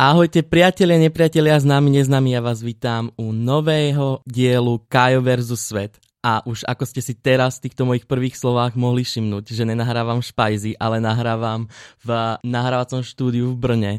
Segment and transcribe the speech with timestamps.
[0.00, 6.00] Ahojte priatelia, nepriatelia, známi, neznámi, ja vás vítam u nového dielu Kajo versus Svet.
[6.24, 10.24] A už ako ste si teraz v týchto mojich prvých slovách mohli všimnúť, že nenahrávam
[10.24, 11.68] špajzy, ale nahrávam
[12.00, 13.92] v nahrávacom štúdiu v Brne.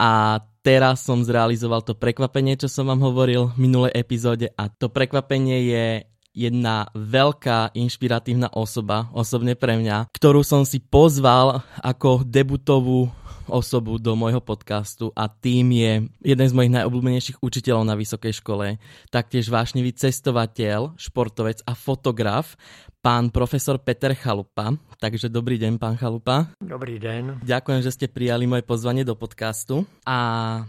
[0.00, 4.88] A teraz som zrealizoval to prekvapenie, čo som vám hovoril v minulej epizóde a to
[4.88, 5.86] prekvapenie je
[6.32, 13.12] jedna veľká inšpiratívna osoba, osobne pre mňa, ktorú som si pozval ako debutovú
[13.50, 15.92] osobu do môjho podcastu a tým je
[16.22, 18.76] jeden z mojich najobľúbenejších učiteľov na vysokej škole,
[19.08, 22.54] taktiež vášnivý cestovateľ, športovec a fotograf,
[23.02, 24.78] pán profesor Peter Chalupa.
[25.02, 26.54] Takže dobrý deň, pán Chalupa.
[26.62, 27.42] Dobrý deň.
[27.42, 29.82] Ďakujem, že ste prijali moje pozvanie do podcastu.
[30.06, 30.18] A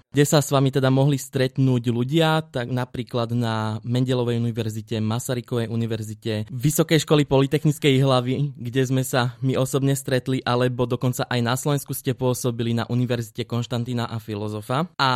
[0.10, 6.50] kde sa s vami teda mohli stretnúť ľudia, tak napríklad na Mendelovej univerzite, Masarykovej univerzite,
[6.50, 11.94] Vysokej školy Politechnickej hlavy, kde sme sa my osobne stretli, alebo dokonca aj na Slovensku
[11.94, 14.90] ste pôsobili na Univerzite Konštantína a filozofa.
[14.98, 15.12] A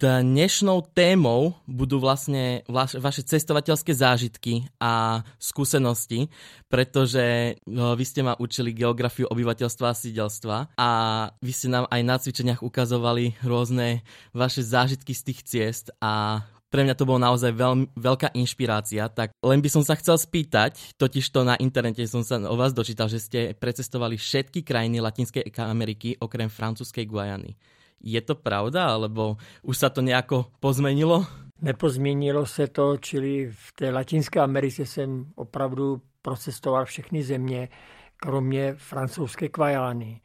[0.00, 6.32] dnešnou témou budú vlastne vaše cestovateľské zážitky a skúsenosti,
[6.68, 10.90] pretože no, vy ste ma učili geografiu obyvateľstva a sídelstva a
[11.38, 14.02] vy ste nám aj na cvičeniach ukazovali rôzne
[14.34, 16.44] vaše zážitky z tých ciest a
[16.74, 20.98] pre mňa to bolo naozaj veľmi, veľká inšpirácia, tak len by som sa chcel spýtať,
[20.98, 25.54] totiž to na internete som sa o vás dočítal, že ste precestovali všetky krajiny Latinskej
[25.62, 27.54] Ameriky okrem francúzskej Guajany.
[28.02, 31.22] Je to pravda, alebo už sa to nejako pozmenilo?
[31.62, 37.68] Nepozměnilo se to, čili v té Latinské Americe jsem opravdu procestoval všechny země,
[38.16, 40.20] kromě francouzské Kvajány.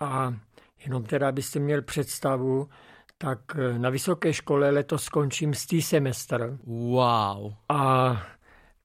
[0.00, 0.34] A
[0.84, 2.68] jenom teda, abyste měl představu,
[3.18, 6.58] tak eh, na vysoké škole letos skončím tý semestr.
[6.66, 7.52] Wow.
[7.68, 8.16] A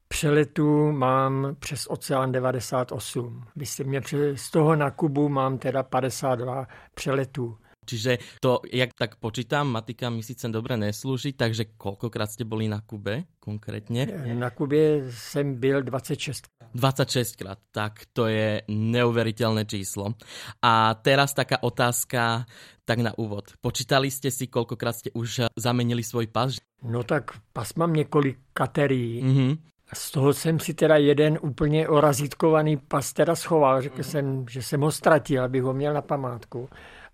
[0.08, 3.46] přeletu mám přes Oceán 98.
[3.56, 4.02] Byste mě
[4.36, 7.58] z toho na Kubu mám teda 52 přeletů.
[7.90, 12.86] Čiže to, jak tak počítam, matika mi síce dobre neslúži, takže koľkokrát ste boli na
[12.86, 14.06] Kube konkrétne?
[14.38, 16.48] Na Kubě jsem byl 26.
[16.74, 20.14] 26 krát, tak to je neuveriteľné číslo.
[20.62, 22.46] A teraz taká otázka,
[22.86, 23.58] tak na úvod.
[23.58, 26.62] Počítali ste si, koľkokrát ste už zamenili svoj pas?
[26.86, 29.24] No tak pas mám několik katerií.
[29.24, 29.58] Mm-hmm.
[29.94, 33.82] Z toho jsem si teda jeden úplně orazítkovaný pas teda schoval.
[33.82, 36.70] Řekl jsem, že jsem ho ztratil, abych ho měl na památku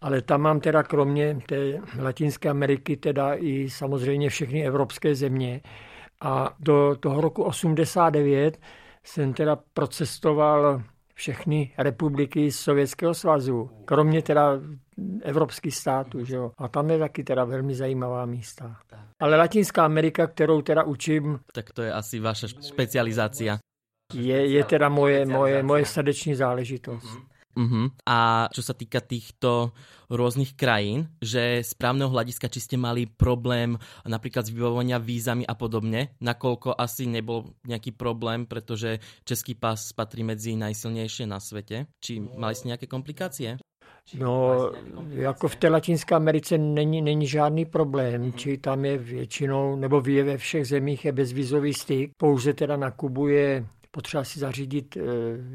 [0.06, 5.62] ale tam mám teda kromě té Latinské Ameriky teda i samozřejmě všechny evropské země.
[6.22, 8.60] A do toho roku 89
[9.04, 10.82] jsem teda procestoval
[11.14, 14.60] všechny republiky z Sovětského svazu, kromě teda
[15.22, 16.52] evropských států, že jo.
[16.58, 18.78] A tam je taky teda velmi zajímavá místa.
[19.20, 21.40] Ale Latinská Amerika, kterou teda učím...
[21.54, 23.58] Tak to je asi vaše specializácia.
[24.14, 27.06] Je, je teda moje, moje, moje srdeční záležitost.
[27.06, 27.35] Mm-hmm.
[27.56, 27.88] Uh-huh.
[28.04, 29.72] A čo sa týka týchto
[30.12, 35.56] rôznych krajín, že z právneho hľadiska, či ste mali problém napríklad s vybavovania vízami a
[35.58, 41.90] podobne, nakoľko asi nebol nejaký problém, pretože český pás patrí medzi najsilnejšie na svete.
[42.04, 43.58] Či mali ste nejaké komplikácie?
[44.14, 44.72] No,
[45.10, 50.24] jako v té Latinské Americe není, není žádný problém, či tam je většinou, nebo je
[50.24, 53.66] ve všech zemích je bezvizový styk, pouze teda na Kubu je
[53.96, 55.02] potřeba si zařídit eh,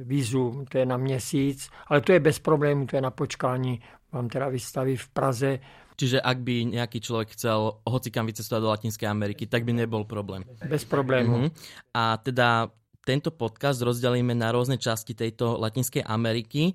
[0.09, 3.81] vízu, to je na měsíc, ale to je bez problémů, to je na počkání,
[4.13, 5.59] vám teda vystaví v Praze.
[6.01, 10.49] Čiže ak by nějaký člověk chcel hocikam vycestovat do Latinské Ameriky, tak by nebyl problém.
[10.65, 11.37] Bez problémů.
[11.37, 11.51] Uh-huh.
[11.93, 12.73] A teda
[13.05, 16.73] tento podcast rozdělíme na různé části této Latinské Ameriky,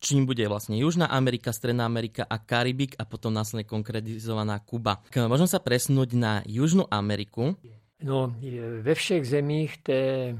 [0.00, 4.98] čím bude vlastně Južná Amerika, Stredná Amerika a Karibik a potom následně konkretizovaná Kuba.
[5.14, 7.54] Možno sa presnúť na Južnou Ameriku.
[8.02, 8.34] No,
[8.82, 10.34] ve všech zemích té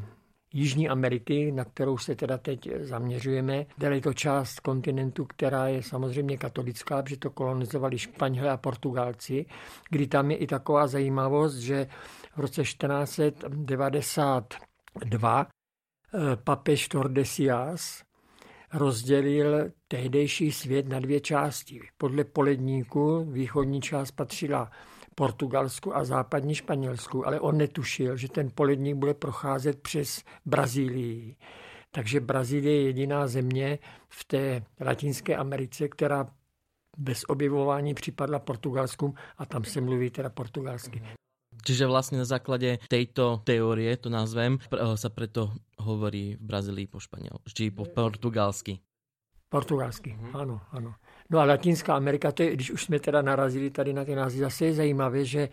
[0.57, 3.67] Jižní Ameriky, na kterou se teda teď zaměřujeme.
[3.91, 9.47] je to část kontinentu, která je samozřejmě katolická, protože to kolonizovali Španělé a Portugalci,
[9.91, 11.87] kdy tam je i taková zajímavost, že
[12.37, 15.49] v roce 1492 eh,
[16.37, 18.03] papež Tordesias
[18.73, 21.81] rozdělil tehdejší svět na dvě části.
[21.99, 24.71] Podle poledníku východní část patřila
[25.15, 31.37] Portugalsku a západní Španělsku, ale on netušil, že ten poledník bude procházet přes Brazílii.
[31.91, 33.79] Takže Brazílie je jediná země
[34.09, 36.27] v té Latinské Americe, která
[36.99, 41.03] bez objevování připadla Portugalsku a tam se mluví teda portugalsky.
[41.65, 46.99] Čiže vlastne na základe tejto teórie, to nazvem, eh, sa preto hovorí v Brazílii po
[46.99, 48.83] španiel, či po portugalsky.
[49.49, 50.35] Portugalsky, mm-hmm.
[50.35, 50.99] ano, ano.
[51.35, 54.41] No a Latinská Amerika, to je, když už jsme teda narazili tady na ty názvy,
[54.41, 55.49] zase je zajímavé, že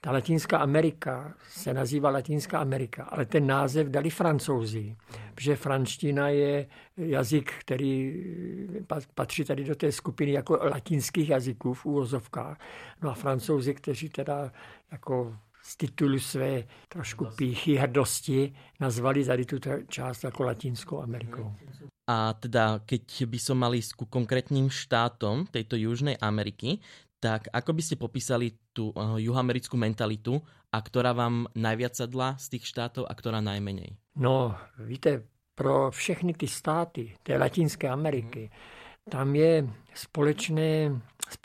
[0.00, 4.96] ta Latinská Amerika se nazývá Latinská Amerika, ale ten název dali francouzi,
[5.34, 8.24] protože franština je jazyk, který
[9.14, 12.58] patří tady do té skupiny jako latinských jazyků v úvozovkách.
[13.02, 14.52] No a francouzi, kteří teda
[14.90, 19.56] jako z titulu své trošku píchy, hrdosti nazvali tady tu
[19.88, 21.52] část jako Latinskou Amerikou.
[22.06, 26.82] A teda, keď by som mal ísť ku konkrétnym štátom tejto Južnej Ameriky,
[27.22, 29.14] tak ako by ste popísali tú uh,
[29.78, 30.42] mentalitu
[30.74, 33.94] a ktorá vám najviac sedla z tých štátov a ktorá najmenej?
[34.18, 35.22] No, víte,
[35.54, 38.50] pro všechny ty státy té Latinské Ameriky,
[39.10, 41.00] tam je společné,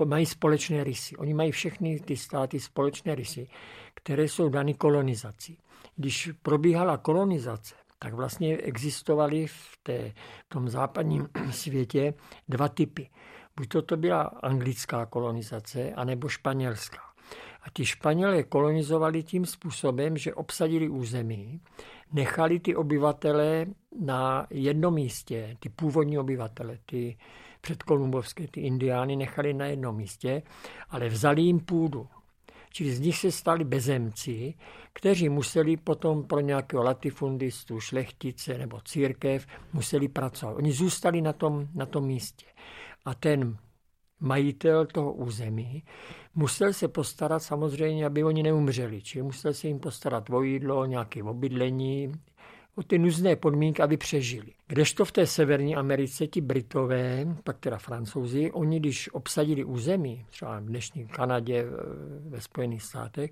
[0.05, 1.17] mají společné rysy.
[1.17, 3.47] Oni mají všechny ty státy společné rysy,
[3.93, 5.57] které jsou dané kolonizací.
[5.95, 10.13] Když probíhala kolonizace, tak vlastně existovaly v, té,
[10.45, 12.13] v tom západním světě
[12.49, 13.09] dva typy.
[13.57, 17.01] Buď to, to byla anglická kolonizace, anebo španělská.
[17.61, 21.61] A ti Španělé kolonizovali tím způsobem, že obsadili území,
[22.13, 23.65] nechali ty obyvatele
[23.99, 27.17] na jednom místě, ty původní obyvatele, ty
[27.61, 30.41] předkolumbovské, ty indiány nechali na jednom místě,
[30.89, 32.07] ale vzali jim půdu.
[32.77, 34.53] Čili z nich se stali bezemci,
[34.93, 40.57] kteří museli potom pro nějakého latifundistu, šlechtice nebo církev museli pracovat.
[40.57, 42.45] Oni zůstali na tom, na tom místě.
[43.05, 43.57] A ten
[44.19, 45.83] majitel toho území
[46.35, 49.01] musel se postarat samozřejmě, aby oni neumřeli.
[49.01, 52.11] Čili musel se jim postarat o jídlo, nějaké obydlení,
[52.77, 54.53] o ty nuzné podmínky, aby přežili.
[54.67, 60.59] Kdežto v té severní Americe ti Britové, pak teda Francouzi, oni když obsadili území, třeba
[60.59, 61.65] v dnešní Kanadě,
[62.29, 63.31] ve Spojených státech,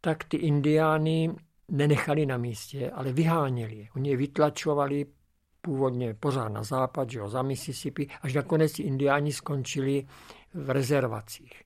[0.00, 1.34] tak ty indiány
[1.68, 3.88] nenechali na místě, ale vyháněli je.
[3.96, 5.06] Oni je vytlačovali
[5.60, 10.06] původně pořád na západ, že jo, za Mississippi, až nakonec ti indiáni skončili
[10.54, 11.62] v rezervacích.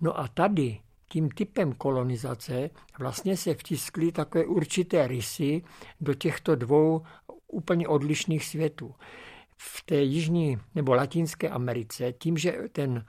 [0.00, 5.62] No a tady tím typem kolonizace vlastně se vtiskly takové určité rysy
[6.00, 7.02] do těchto dvou
[7.48, 8.94] úplně odlišných světů.
[9.56, 13.04] V té jižní nebo latinské Americe, tím, že ten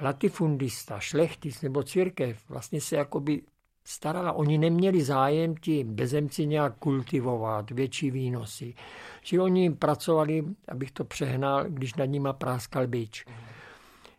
[0.00, 3.42] latifundista, šlechtic nebo církev vlastně se jakoby
[3.84, 4.32] starala.
[4.32, 8.74] Oni neměli zájem ti bezemci nějak kultivovat, větší výnosy.
[9.22, 13.24] Čili oni pracovali, abych to přehnal, když nad nima práskal bič.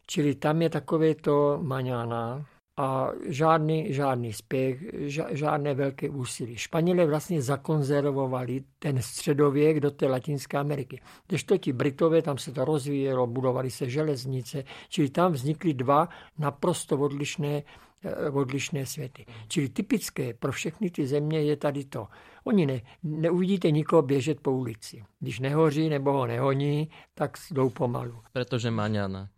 [0.07, 2.45] Čili tam je takové to maňána
[2.77, 4.83] a žádný, žádný spěch,
[5.31, 6.55] žádné velké úsilí.
[6.55, 11.01] Španělé vlastně zakonzervovali ten středověk do té Latinské Ameriky.
[11.27, 16.09] Když to ti Britové, tam se to rozvíjelo, budovali se železnice, čili tam vznikly dva
[16.37, 17.63] naprosto odlišné
[18.03, 19.25] Eh, odlišné světy.
[19.47, 22.07] Čili typické pro všechny ty země je tady to.
[22.43, 25.03] Oni ne, neuvidíte nikoho běžet po ulici.
[25.19, 28.21] Když nehoří nebo ho nehoní, tak jdou pomalu.
[28.33, 29.29] Protože maňana.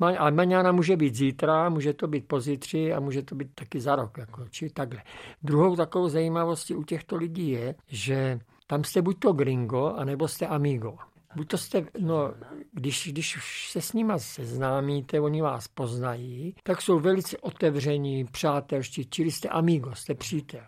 [0.00, 3.96] A maňana může být zítra, může to být pozítří a může to být taky za
[3.96, 4.18] rok.
[4.18, 5.02] Jako, či takhle.
[5.42, 10.46] Druhou takovou zajímavostí u těchto lidí je, že tam jste buď to gringo, anebo jste
[10.46, 10.96] amigo.
[11.36, 12.34] Buď to jste, no,
[12.72, 13.38] když, když
[13.70, 19.94] se s nima seznámíte, oni vás poznají, tak jsou velice otevření, přátelští, čili jste amigo,
[19.94, 20.60] jste přítel.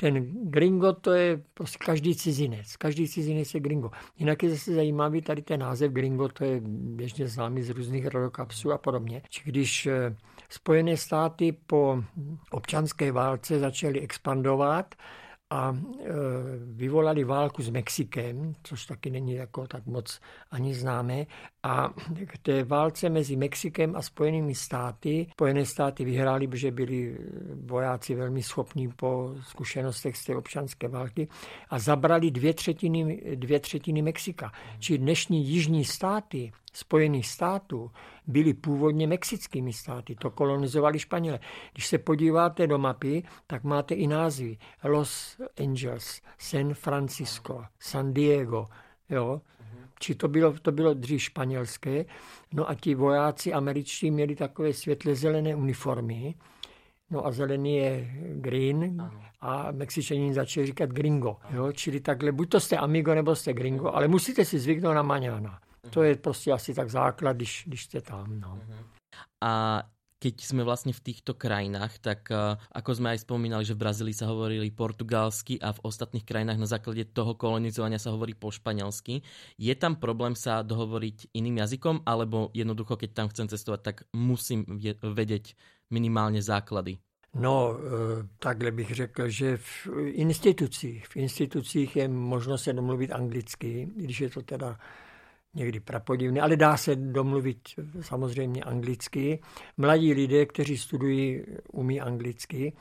[0.00, 2.76] Ten gringo to je prostě každý cizinec.
[2.76, 3.90] Každý cizinec je gringo.
[4.18, 8.72] Jinak je zase zajímavý tady ten název gringo, to je běžně známý z různých rodokapsů
[8.72, 9.22] a podobně.
[9.28, 10.16] Či když eh,
[10.48, 12.04] Spojené státy po
[12.50, 14.94] občanské válce začaly expandovat,
[15.50, 16.12] a e,
[16.64, 21.26] vyvolali válku s Mexikem, což taky není jako tak moc ani známé.
[21.62, 21.94] A
[22.26, 27.18] k té válce mezi Mexikem a Spojenými státy, Spojené státy vyhráli, protože byli
[27.64, 31.28] vojáci velmi schopní po zkušenostech z té občanské války
[31.70, 34.52] a zabrali dvě třetiny, dvě třetiny Mexika.
[34.78, 37.90] Či dnešní jižní státy Spojených států
[38.26, 41.40] byly původně mexickými státy, to kolonizovali Španělé.
[41.72, 48.68] Když se podíváte do mapy, tak máte i názvy Los Angeles, San Francisco, San Diego,
[49.10, 49.40] jo.
[50.02, 52.04] Či to bylo, to bylo dřív španělské.
[52.52, 56.34] No a ti vojáci američtí měli takové světle zelené uniformy,
[57.10, 61.36] No a zelený je green a Mexičaní začali říkat gringo.
[61.50, 61.72] Jo?
[61.72, 65.60] Čili takhle, buď to jste amigo, nebo jste gringo, ale musíte si zvyknout na maňána.
[65.90, 68.40] To je prostě asi tak základ, když, když jste tam.
[68.40, 68.58] No.
[69.44, 69.82] A
[70.20, 74.12] keď sme vlastne v týchto krajinách, tak uh, ako sme aj spomínali, že v Brazílii
[74.12, 79.24] sa hovorili portugalsky a v ostatných krajinách na základe toho kolonizovania sa hovorí po španielsky.
[79.56, 84.68] Je tam problém sa dohovoriť iným jazykom, alebo jednoducho, keď tam chcem cestovať, tak musím
[85.00, 85.56] vedieť
[85.90, 86.98] minimálně základy?
[87.34, 93.88] No, eh, takhle bych řekl, že v institucích, v institucích je možno se domluvit anglicky,
[93.96, 94.78] když je to teda
[95.54, 97.58] někdy prapodivné, ale dá se domluvit
[98.00, 99.40] samozřejmě anglicky.
[99.76, 101.42] Mladí lidé, kteří studují,
[101.72, 102.72] umí anglicky.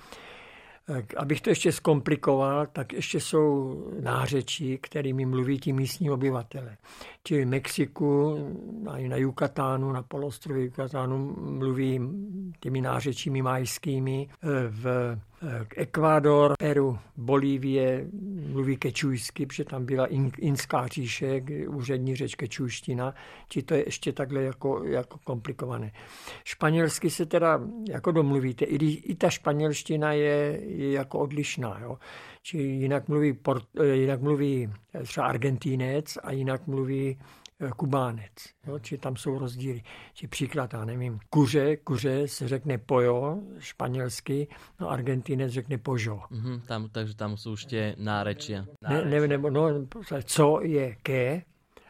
[1.17, 6.77] Abych to ještě zkomplikoval, tak ještě jsou nářečí, kterými mluví ti místní obyvatele.
[7.23, 8.37] Čili v Mexiku,
[9.07, 12.01] na Yucatánu, na polostrově Yucatánu mluví
[12.59, 14.29] těmi nářečími majskými.
[14.69, 15.17] V
[15.75, 18.07] Ekvádor, Peru, Bolívie
[18.51, 23.13] mluví kečujsky, protože tam byla inská říše, úřední řeč kečujština,
[23.49, 25.91] či to je ještě takhle jako, jako komplikované.
[26.43, 31.97] Španělsky se teda jako domluvíte, i, i ta španělština je, je jako odlišná, jo.
[32.41, 34.69] Či jinak mluví, port, jinak mluví
[35.03, 38.31] třeba Argentínec a jinak mluví Eh, kubánec.
[38.67, 38.79] Jo?
[38.79, 39.81] Či tam jsou rozdíly.
[40.13, 44.47] Či příklad, já nevím, kuře, kuře se řekne pojo, španělsky,
[44.79, 46.21] no Argentinec řekne požo.
[46.31, 48.65] Mm-hmm, tam, takže tam jsou ještě nárečia.
[48.89, 49.69] Ne, ne, nebo, no,
[50.25, 51.41] co je ke,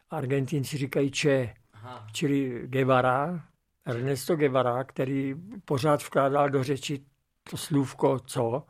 [0.10, 2.08] Argentinci říkají če, Aha.
[2.14, 3.44] čili Guevara,
[3.86, 5.36] Ernesto Guevara, který
[5.66, 7.06] pořád vkládal do řeči
[7.50, 8.64] to slůvko co,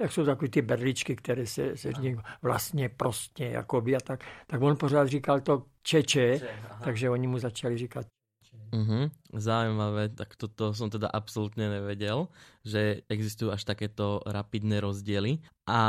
[0.00, 4.62] jak jsou takové ty berličky, které se, se říkají vlastně prostě, jakoby, a tak, tak
[4.62, 6.40] on pořád říkal to čeče,
[6.84, 8.06] takže oni mu začali říkat
[8.70, 12.30] Uh-huh, zaujímavé, tak toto som teda absolútne nevedel,
[12.62, 15.42] že existujú až takéto rapidné rozdiely.
[15.66, 15.80] A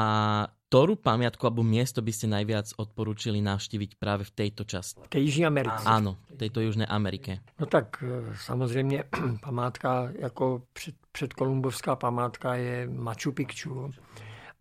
[0.71, 5.03] ktorú pamiatku alebo miesto by ste najviac odporúčili navštíviť práve v tejto časti?
[5.03, 5.83] V tej Jižní Americe.
[5.83, 7.43] Áno, v tejto Južné Amerike.
[7.59, 9.03] No tak e, samozřejmě
[9.43, 13.91] památka, jako před, předkolumbovská památka je Machu Picchu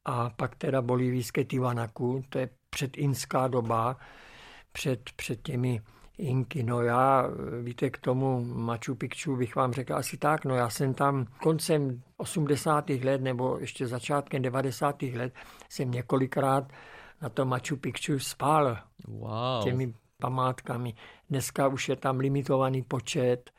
[0.05, 3.97] a pak teda bolivijské Tiwanaku, to je předinská doba,
[4.73, 5.81] před, před těmi
[6.21, 6.63] Inky.
[6.63, 7.27] No já,
[7.63, 12.03] víte, k tomu Machu Picchu bych vám řekl asi tak, no já jsem tam koncem
[12.17, 12.91] 80.
[12.91, 15.03] let nebo ještě začátkem 90.
[15.03, 15.35] let
[15.69, 16.73] jsem několikrát
[17.23, 19.65] na to Machu Picchu spal wow.
[19.65, 20.95] těmi památkami.
[21.31, 23.51] Dneska už je tam limitovaný počet,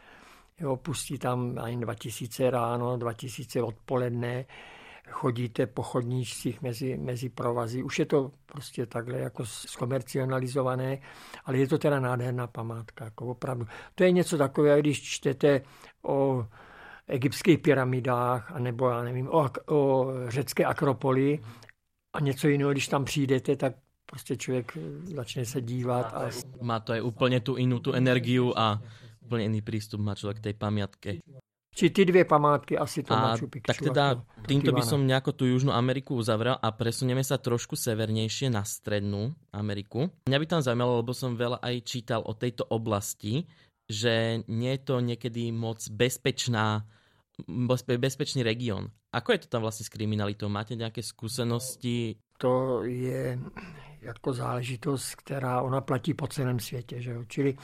[0.59, 4.45] jo, pustí tam ani 2000 ráno, 2000 odpoledne,
[5.11, 7.83] chodíte po chodníčcích mezi, mezi provazy.
[7.83, 10.99] Už je to prostě takhle jako zkomercionalizované,
[11.45, 13.65] ale je to teda nádherná památka, jako opravdu.
[13.95, 15.61] To je něco takové, když čtete
[16.03, 16.45] o
[17.07, 21.39] egyptských pyramidách, anebo já nevím, o, o řecké akropoli
[22.13, 23.73] a něco jiného, když tam přijdete, tak
[24.05, 26.13] prostě člověk začne se dívat.
[26.13, 26.29] A...
[26.61, 28.81] Má to je úplně tu jinou tu energiu a
[29.21, 31.13] úplně jiný přístup má člověk k té pamiatke.
[31.75, 33.67] Či ty dvě památky asi to a Machu Picchu.
[33.67, 38.51] Tak teda týmto by som nejako tú Južnú Ameriku uzavrel a presunieme sa trošku severnejšie
[38.51, 40.11] na Strednú Ameriku.
[40.27, 43.47] Mňa by tam zaujímalo, lebo som veľa aj čítal o tejto oblasti,
[43.87, 46.83] že nie je to niekedy moc bezpečná
[47.87, 48.91] bezpečný region.
[49.13, 50.49] Ako je to tam vlastně s kriminalitou?
[50.49, 52.15] Máte nějaké zkušenosti?
[52.37, 53.39] To je
[54.01, 57.01] jako záležitost, která ona platí po celém světě.
[57.01, 57.23] Že jo?
[57.27, 57.57] Čili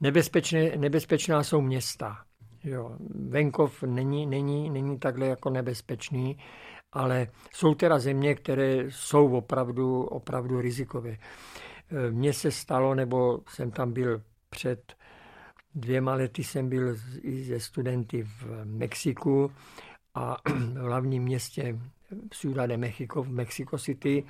[0.00, 2.26] nebezpečné, nebezpečná jsou města.
[2.66, 2.96] Jo,
[3.28, 6.38] venkov není, není, není takhle jako nebezpečný,
[6.92, 11.10] ale jsou teda země, které jsou opravdu, opravdu rizikové.
[11.10, 11.18] E,
[12.10, 14.94] mně se stalo, nebo jsem tam byl před
[15.74, 19.52] dvěma lety, jsem byl i ze studenty v Mexiku
[20.14, 21.78] a v hlavním městě
[22.30, 24.24] Ciudad de Mexico v Mexico City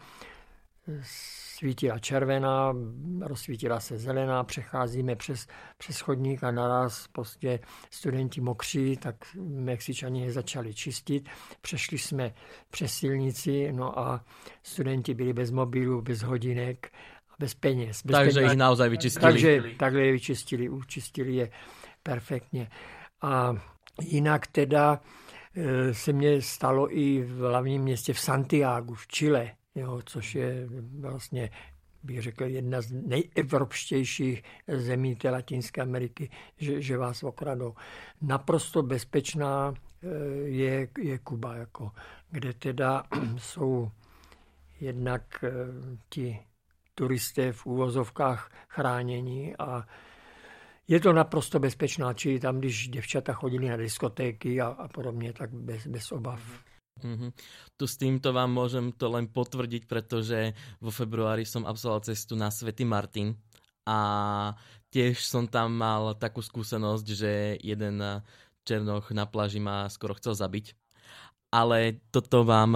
[1.56, 2.74] svítila červená,
[3.20, 5.46] rozsvítila se zelená, přecházíme přes,
[5.78, 11.28] přes chodník a naraz prostě studenti mokří, tak Mexičani je začali čistit.
[11.60, 12.34] Přešli jsme
[12.70, 14.24] přes silnici, no a
[14.62, 16.92] studenti byli bez mobilu, bez hodinek
[17.30, 18.02] a bez peněz.
[18.04, 18.50] Bez Takže peněz.
[18.50, 19.22] jich naozaj vyčistili.
[19.22, 21.50] Takže takhle je vyčistili, učistili je
[22.02, 22.70] perfektně.
[23.22, 23.54] A
[24.02, 25.00] jinak teda
[25.56, 30.68] e, se mně stalo i v hlavním městě v Santiago, v Chile, jo, což je
[30.98, 31.50] vlastně
[32.06, 37.74] bych řekl, jedna z nejevropštějších zemí té Latinské Ameriky, že, že vás okradou.
[38.22, 40.08] Naprosto bezpečná eh,
[40.44, 41.92] je, je Kuba, jako,
[42.30, 43.04] kde teda
[43.38, 43.90] jsou
[44.80, 45.50] jednak eh,
[46.08, 46.38] ti
[46.94, 49.86] turisté v úvozovkách chránění a
[50.88, 55.50] je to naprosto bezpečná, čili tam, když děvčata chodili na diskotéky a, a podobně, tak
[55.52, 56.65] bez, bez obav.
[56.96, 57.30] Mm-hmm.
[57.76, 62.48] Tu s týmto vám môžem to len potvrdiť, pretože vo februári som absolvoval cestu na
[62.48, 63.36] Svetý Martin
[63.84, 63.98] a
[64.90, 68.00] tiež som tam mal takú skúsenosť, že jeden
[68.66, 70.74] Černoch na pláži ma skoro chcel zabiť.
[71.54, 72.74] Ale toto vám,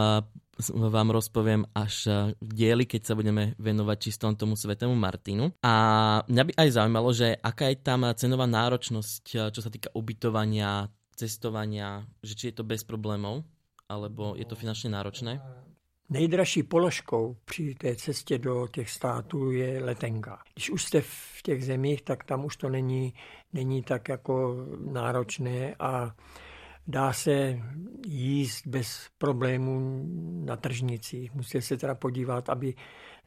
[0.71, 2.07] vám rozpoviem až
[2.39, 5.51] v dieli, keď sa budeme venovať čistom tomu svetému Martinu.
[5.67, 5.75] A
[6.31, 10.87] mňa by aj zaujímalo, že aká je tam cenová náročnosť, čo sa týka ubytovania,
[11.19, 13.43] cestovania, že či je to bez problémov,
[13.91, 15.43] alebo je to finančně náročné?
[16.09, 20.39] Nejdražší položkou při té cestě do těch států je letenka.
[20.55, 23.15] Když už jste v těch zemích, tak tam už to není,
[23.53, 24.57] není tak jako
[24.93, 26.15] náročné a
[26.87, 27.61] dá se
[28.07, 30.05] jíst bez problémů
[30.45, 31.35] na tržnicích.
[31.35, 32.75] Musíte se teda podívat, aby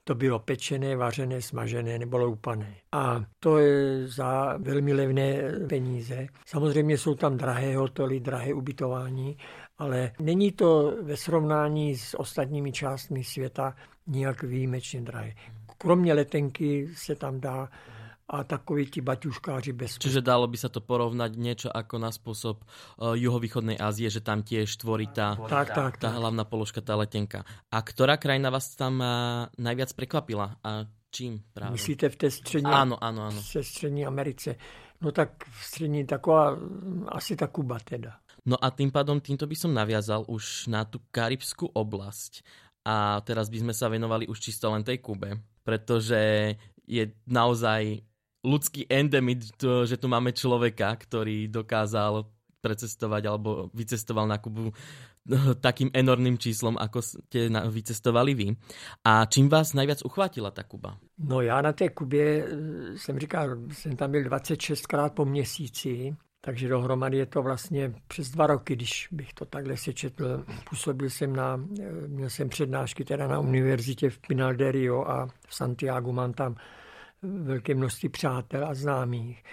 [0.04, 2.76] to bylo pečené, vařené, smažené nebo loupané.
[2.92, 6.28] A to je za velmi levné peníze.
[6.46, 9.38] Samozřejmě jsou tam drahé hotely, drahé ubytování,
[9.78, 13.76] ale není to ve srovnání s ostatními částmi světa
[14.08, 15.34] nijak výjimečně drahé.
[15.78, 17.70] Kromě letenky se tam dá
[18.30, 20.00] a takoví ti baťuškáři bez...
[20.00, 24.48] Čiže dalo by sa to porovnať niečo ako na spôsob uh, juhovýchodnej Ázie, že tam
[24.48, 26.18] tiež tvorí tá, tak, tak, tá tak.
[26.18, 27.44] hlavná položka, tá letenka.
[27.68, 30.56] A ktorá krajina vás tam uh, najviac prekvapila?
[30.64, 31.76] A čím práve?
[31.76, 33.40] Myslíte v té střední, áno, áno, áno.
[33.44, 34.56] V střední Americe.
[35.04, 36.58] No tak v střední taková,
[37.12, 38.23] asi ta Kuba teda.
[38.44, 42.44] No a tým pádom týmto by som naviazal už na tú karibskú oblasť.
[42.84, 46.52] A teraz by sme sa venovali už čisto len tej Kube, pretože
[46.84, 48.04] je naozaj
[48.44, 52.28] ľudský endemit, že tu máme človeka, ktorý dokázal
[52.60, 54.76] precestovať alebo vycestoval na Kubu
[55.64, 58.48] takým enormným číslom, ako ste vycestovali vy.
[59.08, 61.00] A čím vás najviac uchvátila ta Kuba?
[61.24, 62.48] No já na té Kubě
[62.96, 68.48] jsem říkal, jsem tam byl 26krát po měsíci, takže dohromady je to vlastně přes dva
[68.48, 70.46] roky, když bych to takhle sečetl.
[70.70, 71.58] Působil jsem na,
[72.08, 76.56] měl jsem přednášky teda na univerzitě v Pinal de Rio a v Santiago mám tam
[77.22, 79.44] velké množství přátel a známých.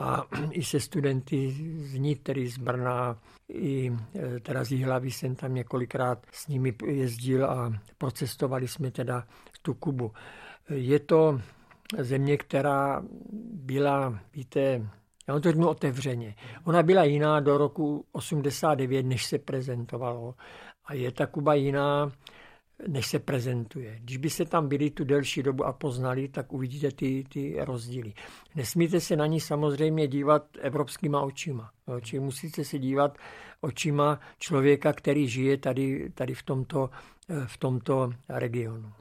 [0.00, 5.54] A i se studenty z Nitry, z Brna, i e, teda z Jihlavy jsem tam
[5.54, 9.26] několikrát s nimi jezdil a procestovali jsme teda
[9.62, 10.12] tu Kubu.
[10.70, 11.40] Je to
[11.98, 13.02] země, která
[13.52, 14.88] byla, víte,
[15.28, 16.34] já vám to řeknu otevřeně.
[16.64, 20.34] Ona byla jiná do roku 89, než se prezentovalo.
[20.84, 22.12] A je ta Kuba jiná
[22.86, 23.98] než se prezentuje.
[24.00, 28.12] Když by se tam byli tu delší dobu a poznali, tak uvidíte ty, ty rozdíly.
[28.54, 31.70] Nesmíte se na ní samozřejmě dívat evropskýma očima.
[32.02, 33.18] Čili musíte se dívat
[33.60, 36.90] očima člověka, který žije tady, tady v, tomto,
[37.46, 38.92] v tomto regionu.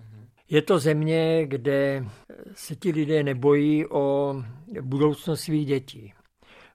[0.50, 2.06] Je to země, kde
[2.54, 4.36] se ti lidé nebojí o
[4.82, 6.14] budoucnost svých dětí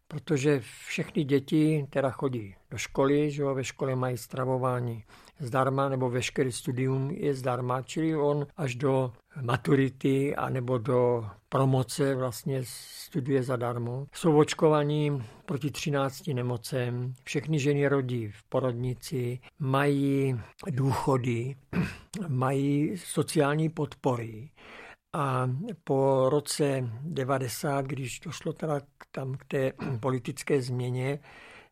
[0.08, 5.04] protože všechny děti teda chodí do školy, že jo, ve škole mají stravování
[5.38, 12.14] zdarma, nebo veškerý studium je zdarma, čili on až do maturity a nebo do promoce
[12.14, 14.06] vlastně studuje zadarmo.
[14.14, 21.56] Jsou očkovaní proti 13 nemocem, všechny ženy rodí v porodnici, mají důchody,
[22.28, 24.50] mají sociální podpory,
[25.12, 25.50] a
[25.84, 31.18] po roce 90, když došlo teda tam k té politické změně,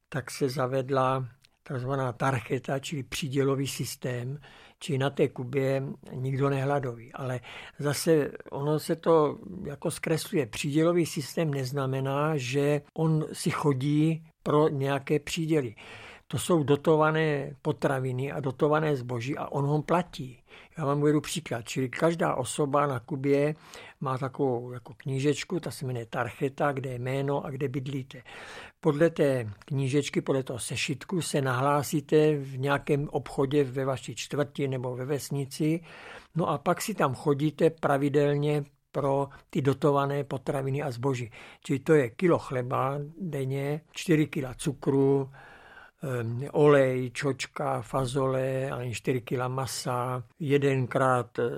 [0.09, 1.29] tak se zavedla
[1.63, 4.39] takzvaná tarcheta, čili přídělový systém,
[4.79, 7.13] či na té Kubě nikdo nehladoví.
[7.13, 7.41] Ale
[7.79, 10.47] zase ono se to jako zkresluje.
[10.47, 15.75] Přídělový systém neznamená, že on si chodí pro nějaké příděly.
[16.29, 20.40] To jsou dotované potraviny a dotované zboží a on ho platí.
[20.81, 21.69] Já vám uvedu příklad.
[21.69, 23.55] Čili každá osoba na Kubě
[24.01, 28.23] má takovou jako knížečku, ta se jmenuje Tarcheta, kde je jméno a kde bydlíte.
[28.81, 34.97] Podle té knížečky, podle toho sešitku se nahlásíte v nějakém obchodě ve vaší čtvrti nebo
[34.97, 35.81] ve vesnici,
[36.35, 41.31] no a pak si tam chodíte pravidelně pro ty dotované potraviny a zboží.
[41.65, 45.31] Čili to je kilo chleba denně, 4 kila cukru,
[46.53, 51.51] olej, čočka, fazole, ani 4 kg masa, jedenkrát eh,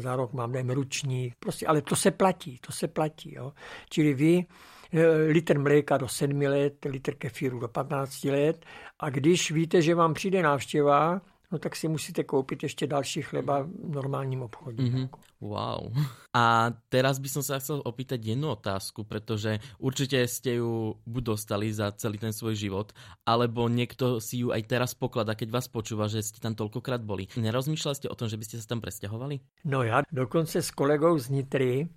[0.00, 3.34] za rok mám dejme ručník, prostě, ale to se platí, to se platí.
[3.34, 3.52] Jo.
[3.90, 4.44] Čili vy
[4.92, 8.66] eh, litr mléka do 7 let, litr kefíru do 15 let
[9.00, 11.20] a když víte, že vám přijde návštěva,
[11.52, 14.82] no tak si musíte koupit ještě další chleba v normálním obchodě.
[14.82, 15.08] Mm-hmm.
[15.40, 15.92] Wow.
[16.36, 21.74] A teraz by som sa chcel opýtať jednu otázku, pretože určite ste ju buď dostali
[21.74, 22.94] za celý ten svoj život,
[23.26, 27.26] alebo niekto si ju aj teraz poklada, keď vás počúva, že ste tam toľkokrát boli.
[27.34, 29.64] Nerozmýšľali ste o tom, že by ste sa tam presťahovali?
[29.64, 31.88] No já dokonce s kolegou z Nitry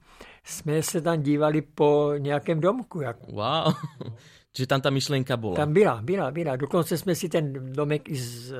[0.44, 3.02] jsme se tam dívali po nějakém domku.
[3.02, 3.28] Jak...
[3.28, 3.74] Wow.
[4.54, 5.56] Čiže tam ta myšlenka byla.
[5.56, 6.56] Tam byla, byla, byla.
[6.56, 8.54] Dokonce jsme si ten domek i z,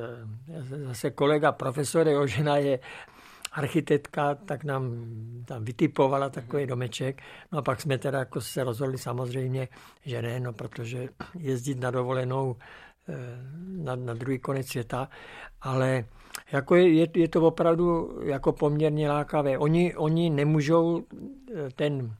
[0.86, 2.80] zase kolega profesor, jeho žena je
[3.54, 5.06] architektka tak nám
[5.46, 7.22] tam vytipovala takový domeček.
[7.52, 9.68] No a pak jsme teda jako se rozhodli samozřejmě,
[10.06, 11.08] že ne, no protože
[11.40, 12.56] jezdit na dovolenou
[13.10, 13.14] eh,
[13.68, 15.10] na, na druhý konec světa,
[15.62, 16.06] ale
[16.52, 19.58] jako je, je, je to opravdu jako poměrně lákavé.
[19.58, 22.16] Oni, oni nemůžou eh, ten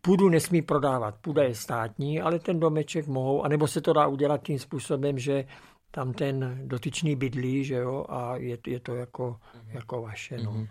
[0.00, 4.42] Půdu nesmí prodávat, půda je státní, ale ten domeček mohou, anebo se to dá udělat
[4.42, 5.44] tím způsobem, že
[5.90, 9.74] tam ten dotyčný bydlí, že jo, a je, je to jako, mm-hmm.
[9.74, 10.38] jako vaše.
[10.38, 10.52] No.
[10.52, 10.68] Mm-hmm.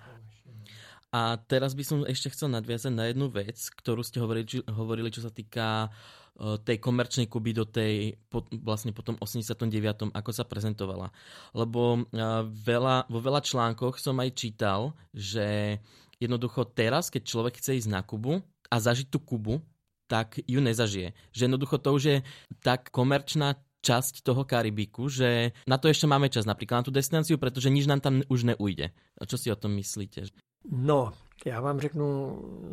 [1.10, 5.10] A teraz by som ešte chcel nadviazať na jednu vec, ktorú ste hovorili, či, hovorili
[5.10, 10.13] čo sa týka uh, tej komerčnej Kuby do tej, po, vlastne po tom 89.
[10.13, 11.10] ako sa prezentovala.
[11.58, 15.82] Lebo uh, veľa, vo veľa článkoch som aj čítal, že
[16.22, 19.62] jednoducho teraz, keď človek chce ísť na Kubu a zažiť tú Kubu,
[20.10, 21.14] tak ju nezažije.
[21.34, 22.18] Že jednoducho to už je
[22.66, 27.40] tak komerčná časť toho Karibiku, že na to ešte máme čas, napríklad na tú destináciu,
[27.40, 28.92] pretože nič nám tam už neujde.
[28.92, 30.28] A čo si o tom myslíte?
[30.68, 31.14] No,
[31.46, 32.08] já vám řeknu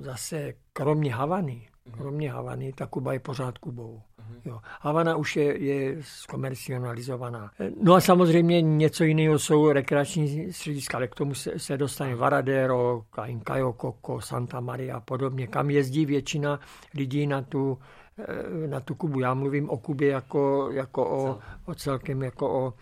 [0.03, 4.01] zase, kromě Havany, kromě Havany, ta Kuba je pořád Kubou.
[4.45, 4.61] Jo.
[4.81, 7.51] Havana už je, je zkomercionalizovaná.
[7.83, 13.03] No a samozřejmě něco jiného jsou rekreační střediska, ale k tomu se, se dostane Varadero,
[13.47, 16.61] Cayo Coco, Santa Maria a podobně, kam jezdí většina
[16.95, 17.79] lidí na tu
[18.19, 19.21] Eh, na tu Kubu.
[19.21, 22.75] Já mluvím o Kubě jako, jako o, o celkem jako o,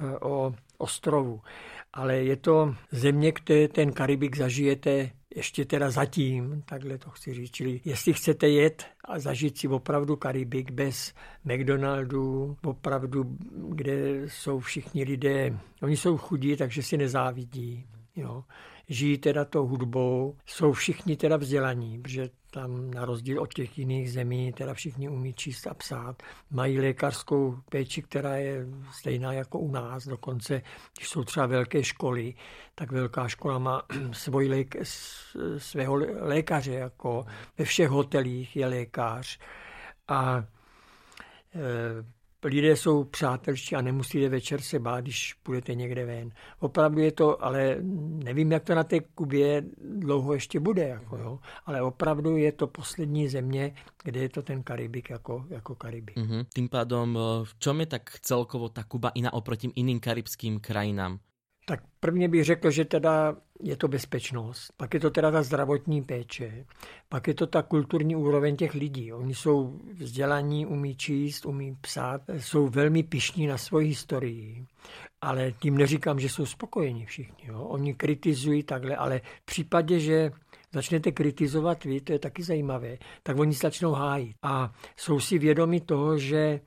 [0.00, 1.40] eh, o ostrovu.
[1.98, 7.50] Ale je to země, kde ten Karibik zažijete ještě teda zatím, takhle to chci říct.
[7.50, 13.36] Čili jestli chcete jet a zažít si opravdu Karibik bez McDonaldu, opravdu,
[13.68, 17.86] kde jsou všichni lidé, oni jsou chudí, takže si nezávidí.
[18.16, 18.44] Jo.
[18.88, 24.12] Žijí teda tou hudbou, jsou všichni teda vzdělaní, protože tam na rozdíl od těch jiných
[24.12, 26.22] zemí teda všichni umí číst a psát.
[26.50, 30.06] Mají lékařskou péči, která je stejná jako u nás.
[30.06, 30.62] Dokonce,
[30.96, 32.34] když jsou třeba velké školy,
[32.74, 34.76] tak velká škola má svoj lék,
[35.58, 37.26] svého lékaře, jako
[37.58, 39.38] ve všech hotelích je lékař.
[40.08, 40.44] A
[41.54, 46.30] e, lidé jsou přátelští a nemusíte večer se bát, když půjdete někde ven.
[46.60, 47.76] Opravdu je to, ale
[48.24, 51.38] nevím, jak to na té Kubě dlouho ještě bude, jako, jo?
[51.66, 53.74] ale opravdu je to poslední země,
[54.04, 56.16] kde je to ten Karibik jako, jako Karibik.
[56.16, 56.46] Mm-hmm.
[56.54, 61.18] Tým pádom, eh, v čom je tak celkovo ta Kuba iná oproti iným karibským krajinám?
[61.68, 66.02] Tak prvně bych řekl, že teda je to bezpečnost, pak je to teda ta zdravotní
[66.02, 66.64] péče,
[67.08, 69.12] pak je to ta kulturní úroveň těch lidí.
[69.12, 74.66] Oni jsou vzdělaní, umí číst, umí psát, jsou velmi pišní na svoji historii,
[75.20, 77.44] ale tím neříkám, že jsou spokojeni všichni.
[77.48, 77.62] Jo?
[77.62, 80.30] Oni kritizují takhle, ale v případě, že
[80.72, 84.36] začnete kritizovat vy, to je taky zajímavé, tak oni začnou hájit.
[84.42, 86.60] A jsou si vědomi toho, že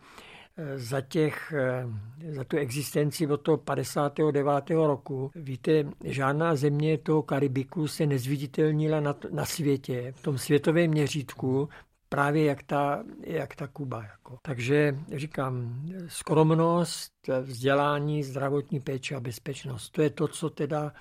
[0.76, 4.88] za, těch, eh, za tu existenci od toho 59.
[4.88, 5.32] roku.
[5.36, 11.70] Víte, žádná země toho Karibiku se nezviditelnila na, na světě, v tom světovém měřítku,
[12.10, 14.04] právě jak ta, jak ta Kuba.
[14.04, 14.38] Jako.
[14.42, 17.12] Takže říkám, skromnost,
[17.42, 19.90] vzdělání, zdravotní péče a bezpečnost.
[19.90, 20.94] To je to, co teda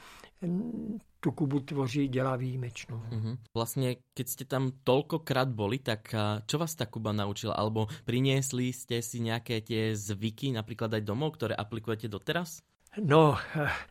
[1.21, 3.03] tu Kubu tvoří, dělá výjimečnou.
[3.11, 3.37] Mm-hmm.
[3.55, 6.15] Vlastně, keď ste tam tolkokrát boli, tak
[6.47, 7.55] čo vás ta Kuba naučila?
[7.55, 12.63] Alebo priniesli ste si nějaké tie zvyky, například aj domov, které aplikujete doteraz?
[13.05, 13.37] No,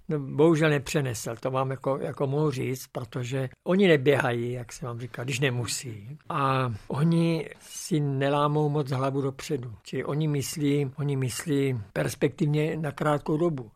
[0.10, 5.00] no, bohužel nepřenesl, to vám jako, jako mohu říct, protože oni neběhají, jak se vám
[5.00, 6.18] říká, když nemusí.
[6.30, 9.74] A oni si nelámou moc hlavu dopředu.
[9.84, 13.72] Čili oni myslí, oni myslí perspektivně na krátkou dobu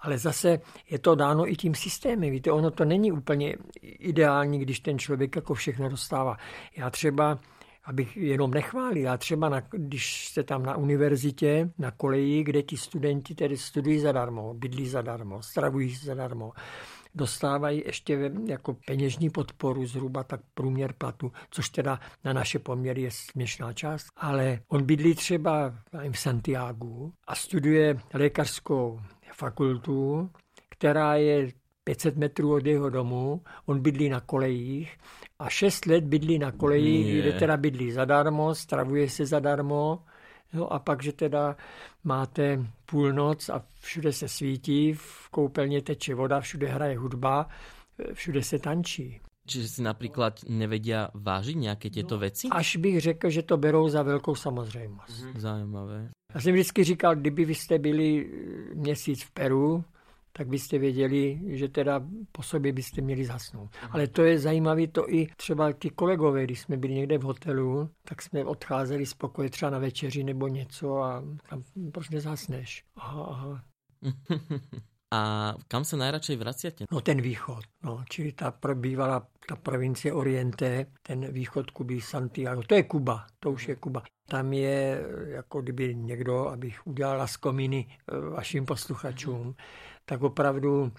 [0.00, 2.30] ale zase je to dáno i tím systémem.
[2.30, 6.36] Víte, ono to není úplně ideální, když ten člověk jako všechno dostává.
[6.76, 7.38] Já třeba
[7.86, 9.02] abych jenom nechválil.
[9.02, 13.98] Já třeba, na, když jste tam na univerzitě, na koleji, kde ti studenti tedy studují
[13.98, 16.52] zadarmo, bydlí zadarmo, stravují zadarmo,
[17.14, 23.10] dostávají ještě jako peněžní podporu zhruba tak průměr platu, což teda na naše poměry je
[23.10, 24.06] směšná část.
[24.16, 25.74] Ale on bydlí třeba
[26.10, 29.00] v Santiago a studuje lékařskou
[29.36, 30.30] fakultu,
[30.68, 31.52] která je
[31.84, 34.98] 500 metrů od jeho domu, on bydlí na kolejích
[35.38, 37.22] a 6 let bydlí na kolejích, Je.
[37.22, 40.02] kde teda bydlí zadarmo, stravuje se zadarmo,
[40.52, 41.56] no a pak, že teda
[42.04, 47.48] máte půlnoc a všude se svítí, v koupelně teče voda, všude hraje hudba,
[48.12, 49.20] všude se tančí.
[49.46, 52.48] Čiže si například nevedia vážit nějaké těto no, věci?
[52.50, 55.22] Až bych řekl, že to berou za velkou samozřejmost.
[55.22, 55.40] Mhm.
[55.40, 56.08] Zajímavé.
[56.36, 58.30] Já jsem vždycky říkal, kdyby vy jste byli
[58.74, 59.84] měsíc v Peru,
[60.32, 63.70] tak byste věděli, že teda po sobě byste měli zasnout.
[63.82, 63.90] Mhm.
[63.92, 67.90] Ale to je zajímavé, to i třeba ti kolegové, když jsme byli někde v hotelu,
[68.04, 72.84] tak jsme odcházeli spokojit třeba na večeři nebo něco a tam proč nezasneš?
[72.96, 73.64] Aha, aha.
[75.14, 76.84] A kam se najradšej vraciate?
[76.90, 77.64] No ten východ.
[77.82, 83.50] No, čili ta bývala ta provincie Oriente, ten východ Kuby, Santiago, to je Kuba, to
[83.50, 84.02] už je Kuba.
[84.28, 89.54] Tam je, jako kdyby někdo, abych udělal laskominy eh, vašim posluchačům,
[90.04, 90.92] tak opravdu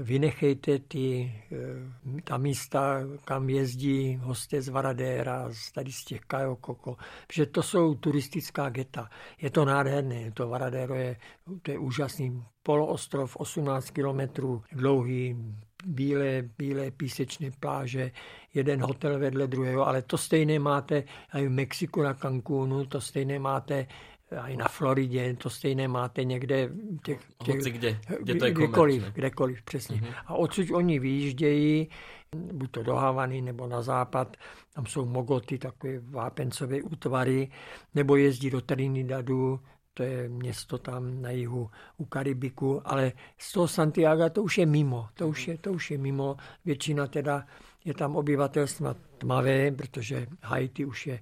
[0.00, 6.96] vynechejte ty, eh, ta místa, kam jezdí hosté z Varadéra, tady z těch Kajokoko,
[7.32, 9.10] že to jsou turistická geta.
[9.40, 11.16] Je to nádherné, to Varadero je,
[11.62, 15.36] to je úžasný poloostrov, 18 kilometrů dlouhý,
[15.84, 18.10] bílé, bílé písečné pláže,
[18.54, 23.38] jeden hotel vedle druhého, ale to stejné máte i v Mexiku na Cancúnu, to stejné
[23.38, 23.86] máte
[24.36, 26.70] i na Floridě, to stejné máte někde.
[27.02, 29.96] Těch, těch, Hoci kde, kde to je kdekoliv, kdekoliv, přesně.
[29.96, 30.14] Mm-hmm.
[30.26, 31.88] A odsud oni vyjíždějí,
[32.52, 34.36] buď to do Havany nebo na západ,
[34.74, 37.50] tam jsou mogoty, takové vápencové útvary,
[37.94, 39.60] nebo jezdí do Trinidadu,
[39.94, 44.66] to je město tam na jihu u Karibiku, ale z toho Santiago to už je
[44.66, 46.36] mimo, to už je, to už je mimo.
[46.64, 47.46] Většina teda
[47.84, 51.20] je tam obyvatelstva tmavé, protože Haiti už je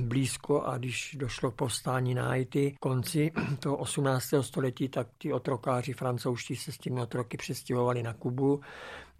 [0.00, 4.24] blízko a když došlo k povstání na Haiti konci toho 18.
[4.40, 8.60] století, tak ty otrokáři francouzští se s těmi otroky přestěhovali na Kubu.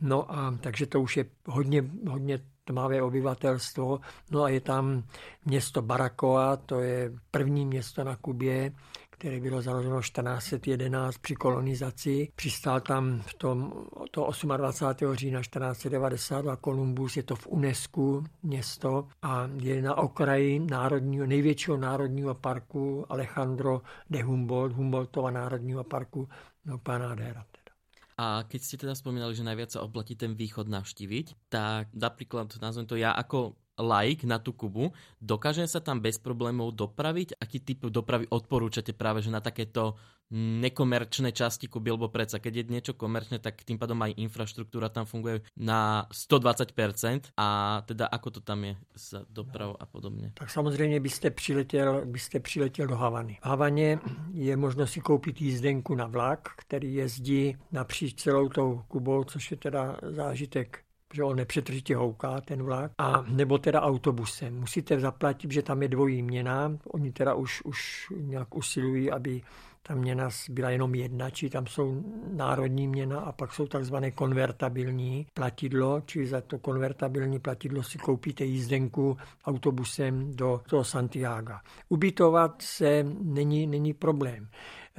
[0.01, 4.01] No a takže to už je hodně, hodně tmavé obyvatelstvo.
[4.31, 5.03] No a je tam
[5.45, 8.73] město Baracoa, to je první město na Kubě,
[9.19, 12.29] které bylo založeno 1411 při kolonizaci.
[12.37, 13.73] Přistál tam v tom
[14.11, 15.15] to 28.
[15.15, 22.35] října 1492 Kolumbus, je to v UNESCO město a je na okraji národního, největšího národního
[22.35, 26.29] parku Alejandro de Humboldt, Humboldtova národního parku,
[26.65, 27.45] no Panadera.
[28.19, 32.83] A keď ste teda spomínali, že najviac sa oplatí ten východ navštíviť, tak napríklad, nazvem
[32.91, 34.91] to ja ako laik na tú Kubu,
[35.23, 37.39] dokáže sa tam bez problémov dopraviť?
[37.39, 39.95] Aký typ dopravy odporúčate práve že na takéto
[40.31, 45.09] nekomerčné časti Kuby, lebo predsa keď je niečo komerčné, tak tým pádom aj infraštruktúra tam
[45.09, 50.33] funguje na 120% a teda ako to tam je s dopravou a podobně.
[50.35, 53.39] Tak samozřejmě byste přiletěl, byste přiletěl do Havany.
[53.43, 53.99] V Havaně
[54.33, 59.57] je možno si koupit jízdenku na vlak, který jezdí napříč celou tou Kubou, což je
[59.57, 64.61] teda zážitek že on nepřetržitě houká ten vlak, a nebo teda autobusem.
[64.61, 66.79] Musíte zaplatit, že tam je dvojí měna.
[66.93, 69.43] Oni teda už, už nějak usilují, aby
[69.83, 75.27] ta měna byla jenom jedna, či tam jsou národní měna a pak jsou takzvané konvertabilní
[75.35, 79.17] platidlo, či za to konvertabilní platidlo si koupíte jízdenku
[79.47, 81.55] autobusem do toho Santiago.
[81.89, 84.49] Ubytovat se není, není problém.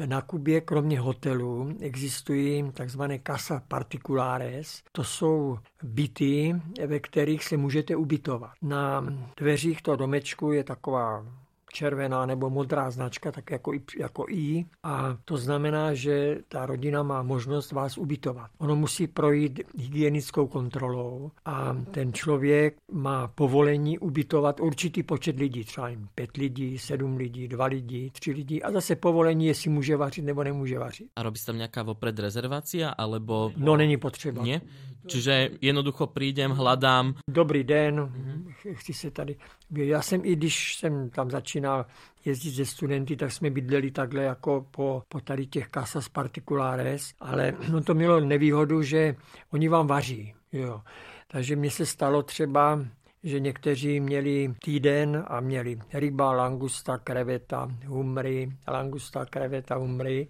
[0.05, 4.83] Na Kubě kromě hotelů existují takzvané casa particulares.
[4.91, 6.55] To jsou byty,
[6.87, 8.51] ve kterých se můžete ubytovat.
[8.61, 9.05] Na
[9.37, 11.25] dveřích toho domečku je taková
[11.73, 14.65] červená nebo modrá značka, tak jako i, jako I.
[14.83, 18.51] A to znamená, že ta rodina má možnost vás ubytovat.
[18.57, 25.89] Ono musí projít hygienickou kontrolou a ten člověk má povolení ubytovat určitý počet lidí, třeba
[25.89, 30.21] jim pět lidí, sedm lidí, dva lidí, tři lidí a zase povolení, jestli může vařit
[30.21, 31.07] nebo nemůže vařit.
[31.15, 33.51] A robí tam nějaká vopred rezervácia, alebo...
[33.57, 34.43] No není potřeba.
[34.43, 34.61] Nie?
[35.07, 37.13] Čiže jednoducho přijdem, hledám.
[37.29, 38.73] Dobrý den, mm-hmm.
[38.73, 39.35] chci se tady...
[39.71, 41.85] Já jsem i když jsem tam začínal
[42.25, 47.53] jezdit ze studenty, tak jsme bydleli takhle jako po, po tady těch casas particulares, ale
[47.71, 49.15] no to mělo nevýhodu, že
[49.53, 50.33] oni vám vaří.
[50.51, 50.81] Jo.
[51.27, 52.79] Takže mně se stalo třeba,
[53.23, 60.27] že někteří měli týden a měli ryba, langusta, kreveta, humry, langusta, kreveta, humry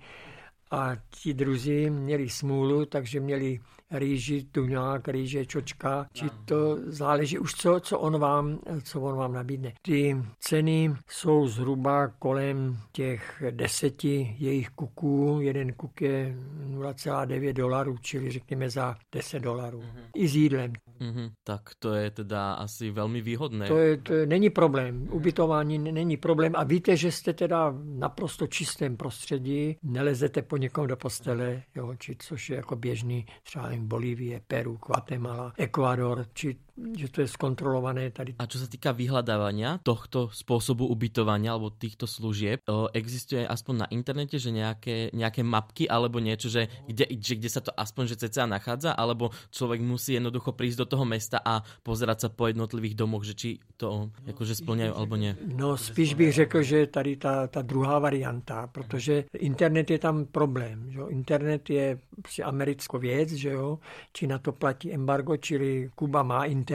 [0.72, 3.60] a ti druzí měli smůlu, takže měli
[3.92, 9.34] rýži, tuňák, rýže, čočka, či to záleží už, co, co, on vám, co on vám
[9.34, 9.74] nabídne.
[9.82, 15.40] Ty ceny jsou zhruba kolem těch deseti jejich kuků.
[15.42, 16.36] Jeden kuk je
[16.70, 19.80] 0,9 dolarů, čili řekněme za 10 dolarů.
[19.80, 20.04] Mm-hmm.
[20.16, 20.74] I s jídlem.
[21.02, 21.32] Mm-hmm.
[21.44, 23.68] Tak to je teda asi velmi výhodné.
[23.68, 25.08] To, je, to je, není problém.
[25.12, 26.54] Ubytování není problém.
[26.56, 32.16] A víte, že jste teda naprosto čistém prostředí, nelezete po někom do postele, jo, či
[32.20, 38.40] což je jako běžný třeba Bolívie, Peru, Guatemala, Ekvador, či že to je skontrolované tady.
[38.40, 42.64] A čo sa týka vyhľadávania tohto spôsobu ubytovania alebo týchto služieb,
[42.96, 47.62] existuje aspoň na internete, že nejaké, nejaké mapky alebo niečo, že kde, že kde sa
[47.62, 52.28] to aspoň že cca nachádza, alebo človek musí jednoducho prísť do toho mesta a pozerať
[52.28, 55.36] sa po jednotlivých domoch, že či to akože splňajú alebo nie.
[55.46, 60.92] No spíš bych řekl, že tady ta, ta druhá varianta, protože internet je tam problém.
[60.92, 61.02] Že?
[61.10, 63.80] Internet je si americká věc, že jo,
[64.14, 66.69] či na to platí embargo, čili Kuba má internet,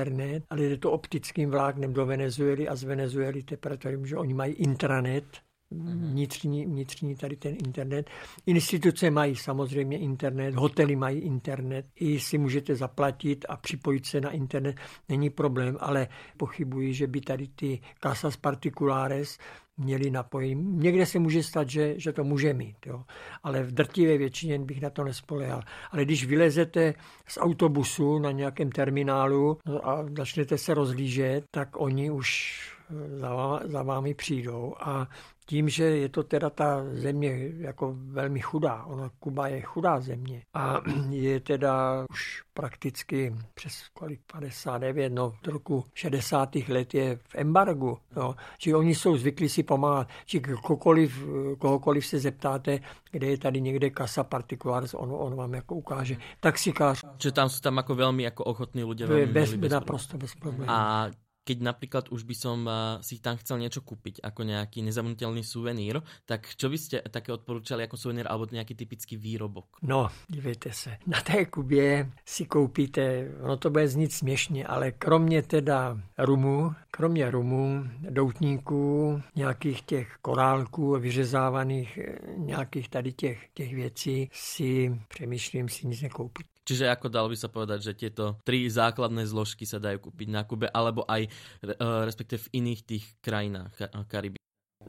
[0.51, 5.25] ale je to optickým vláknem do Venezuely a z Venezuely teprve, že oni mají intranet,
[5.71, 8.11] vnitřní, vnitřní tady ten internet.
[8.47, 14.31] Instituce mají samozřejmě internet, hotely mají internet, i si můžete zaplatit a připojit se na
[14.31, 14.77] internet,
[15.09, 19.39] není problém, ale pochybuji, že by tady ty casas particulares
[19.77, 20.77] měli napojení.
[20.77, 23.05] Někde se může stát, že, že to může mít, jo.
[23.43, 25.63] ale v drtivé většině bych na to nespolehal.
[25.91, 26.95] Ale když vylezete
[27.29, 33.83] z autobusu na nějakém terminálu no a začnete se rozlížet, tak oni už za, za
[33.83, 35.09] vámi přijdou a
[35.47, 40.43] tím, že je to teda ta země jako velmi chudá, ona Kuba je chudá země
[40.55, 46.57] a je teda už prakticky přes kolik 59, no v roku 60.
[46.69, 51.25] let je v embargu, no, či oni jsou zvyklí si pomáhat, či kohokoliv,
[51.59, 52.79] kohokoliv se zeptáte,
[53.11, 56.17] kde je tady někde kasa particulars, on, on vám jako ukáže.
[56.41, 57.05] Taxikář.
[57.23, 59.27] Že tam jsou tam jako velmi jako ochotní lidé.
[59.27, 60.71] Bez, bez, naprosto bez problémů.
[60.71, 61.11] A
[61.45, 66.01] keď napríklad už by som eh, si tam chcel niečo kúpiť ako nejaký nezabudnutelný suvenír,
[66.25, 69.79] tak čo by ste také odporúčali ako suvenír alebo nejaký typický výrobok?
[69.85, 75.43] No, dívejte se, na té Kubě si koupíte, ono to bude znít směšně, ale kromě
[75.43, 84.31] teda rumu, kromě rumu, doutníků, nějakých těch korálků, vyřezávaných eh, nějakých tady těch, těch věcí
[84.33, 86.54] si přemýšlím si nic nekoupit.
[86.65, 90.49] Čiže ako dal by sa povedať, že tieto tri základné zložky sa dajú kúpiť na
[90.49, 91.77] Kube, alebo aj eh,
[92.09, 93.73] respektive v iných tých krajinách
[94.09, 94.41] Kariby.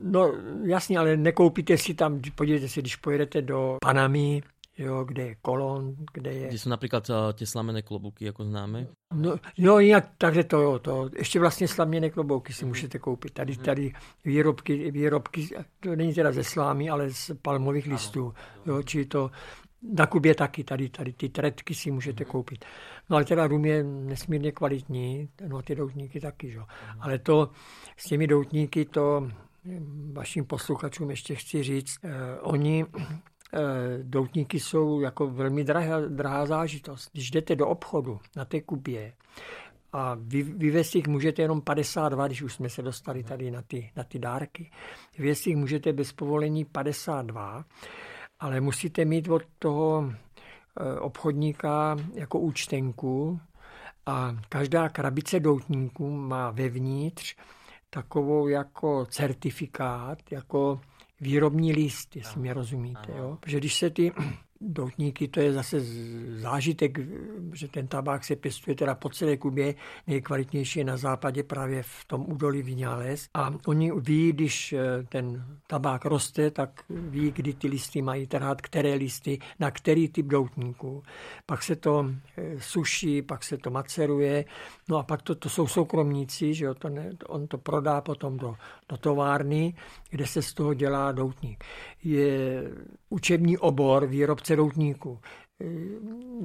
[0.01, 0.31] No
[0.63, 4.41] jasně, ale nekoupíte si tam, podívejte se, když pojedete do Panamy,
[4.77, 6.47] jo, kde je kolon, kde je...
[6.47, 8.87] Kde jsou například uh, ty slamené klobouky, jako známe?
[9.13, 13.33] No, no jinak, takže to jo, to, ještě vlastně slaměné klobouky si můžete koupit.
[13.33, 13.63] Tady, mhm.
[13.63, 13.93] tady
[14.25, 18.33] výrobky, výrobky, to není teda ze slámy, ale z palmových listů,
[18.65, 19.31] jo, či to
[19.93, 22.31] na Kubě taky, tady, tady ty tretky si můžete mhm.
[22.31, 22.65] koupit.
[23.09, 26.61] No ale teda rum je nesmírně kvalitní, no ty doutníky taky, jo.
[26.61, 27.01] Mhm.
[27.01, 27.49] Ale to
[27.97, 29.29] s těmi doutníky, to
[30.13, 32.85] vašim posluchačům ještě chci říct, eh, oni
[33.53, 33.59] eh,
[34.03, 37.09] doutníky jsou jako velmi drahá, drahá zážitost.
[37.13, 39.13] Když jdete do obchodu na té Kubě
[39.93, 43.27] a vy, vyvést jich můžete jenom 52, když už jsme se dostali mhm.
[43.27, 44.71] tady na ty, na ty dárky.
[45.17, 47.65] Vyvést jich můžete bez povolení 52
[48.39, 53.39] ale musíte mít od toho eh, obchodníka jako účtenku
[54.05, 57.35] a každá krabice doutníků má vevnitř
[57.89, 60.81] takovou jako certifikát, jako
[61.21, 63.11] výrobní list, jestli mě rozumíte.
[63.17, 63.37] Jo?
[63.39, 64.11] Protože když se ty
[64.61, 65.77] doutníky, to je zase
[66.35, 66.99] zážitek,
[67.53, 69.75] že ten tabák se pěstuje teda po celé Kubě,
[70.07, 73.29] nejkvalitnější na západě právě v tom údolí Vinales.
[73.33, 78.61] A oni ví, když eh, ten tabák roste, tak ví, kdy ty listy mají trhat,
[78.61, 81.03] které listy, na který typ doutníků.
[81.45, 84.45] Pak se to eh, suší, pak se to maceruje,
[84.89, 88.37] no a pak to, to jsou soukromníci, že jo, to ne, on to prodá potom
[88.37, 88.55] do,
[88.89, 89.73] do továrny,
[90.09, 91.63] kde se z toho dělá doutník.
[92.03, 92.63] Je
[93.09, 95.19] učební obor výrobce doutníků.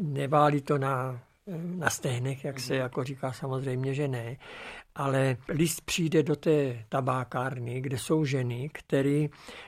[0.03, 1.21] Neválí to na
[1.57, 4.37] na stehnech, jak se jako říká, samozřejmě, že ne,
[4.95, 9.27] ale list přijde do té tabákárny, kde jsou ženy, které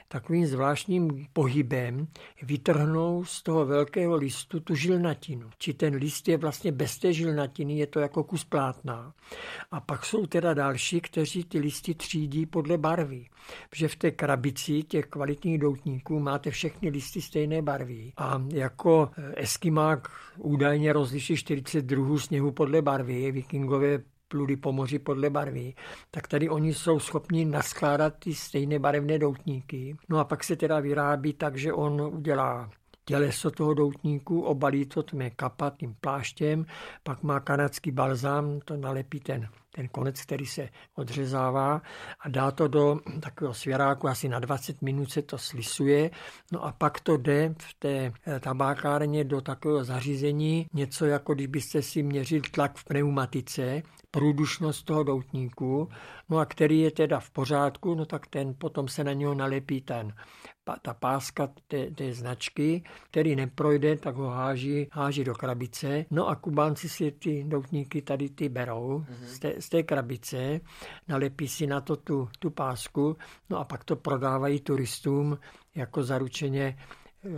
[0.09, 2.07] takovým zvláštním pohybem
[2.43, 5.51] vytrhnou z toho velkého listu tu žilnatinu.
[5.59, 9.15] Či ten list je vlastně bez té žilnatiny, je to jako kus plátna.
[9.71, 13.27] A pak jsou teda další, kteří ty listy třídí podle barvy.
[13.71, 18.13] Protože v té krabici těch kvalitních doutníků máte všechny listy stejné barvy.
[18.17, 23.99] A jako eskimák údajně rozliší 40 druhů sněhu podle barvy, vikingové
[24.33, 25.75] pluli po moři podle barvy,
[26.11, 29.97] tak tady oni jsou schopni naskládat ty stejné barevné doutníky.
[30.09, 32.71] No a pak se teda vyrábí tak, že on udělá
[33.05, 36.67] těleso toho doutníku, obalí to tmé kapat tím pláštěm,
[37.03, 41.83] pak má kanadský balzám, to nalepí ten, ten konec, který se odřezává
[42.21, 46.11] a dá to do takového svěráku, asi na 20 minut se to slisuje,
[46.53, 51.47] no a pak to jde v té eh, tabákárně do takového zařízení, něco jako když
[51.47, 55.89] byste si měřil tlak v pneumatice, průdušnost toho doutníku,
[56.29, 59.81] no a který je teda v pořádku, no tak ten potom se na něho nalepí
[59.81, 60.13] ten
[60.83, 66.05] ta páska té, té značky, který neprojde, tak ho háží, háží do krabice.
[66.11, 69.27] No a Kubánci si ty doutníky tady ty berou mm-hmm.
[69.27, 70.61] z, té, z té krabice,
[71.09, 73.17] nalepí si na to tu, tu pásku,
[73.51, 75.39] no a pak to prodávají turistům
[75.75, 76.77] jako zaručeně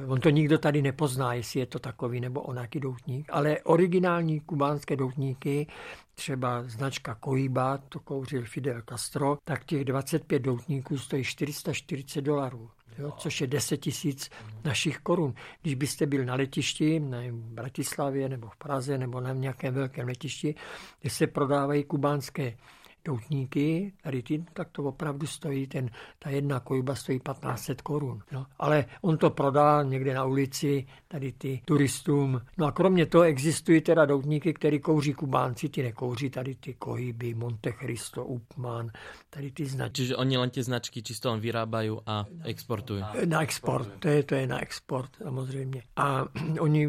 [0.09, 4.97] On to nikdo tady nepozná, jestli je to takový nebo onaký doutník, ale originální kubánské
[4.97, 5.67] doutníky,
[6.15, 13.13] třeba značka Cohiba, to kouřil Fidel Castro, tak těch 25 doutníků stojí 440 dolarů jo,
[13.19, 14.31] což je 10 tisíc
[14.65, 15.35] našich korun.
[15.63, 20.09] Když byste byl na letišti, nevím, v Bratislavě nebo v Praze nebo na nějakém velkém
[20.09, 20.55] letišti,
[21.01, 22.57] kde se prodávají kubánské
[23.05, 28.23] doutníky, tady ty, tak to opravdu stojí, ten, ta jedna kojba stojí 1500 korun.
[28.33, 28.47] No.
[28.59, 32.41] Ale on to prodá někde na ulici, tady ty turistům.
[32.59, 37.35] No a kromě toho existují teda doutníky, které kouří Kubánci, ty nekouří tady ty kohyby,
[37.35, 38.91] Monte Cristo, Upman,
[39.31, 39.97] tady ty značky.
[39.97, 43.05] Čiže oni len ty značky čisto len vyrábají a exportují.
[43.25, 45.83] Na export, to je, to je na export samozřejmě.
[45.97, 46.25] A
[46.61, 46.89] oni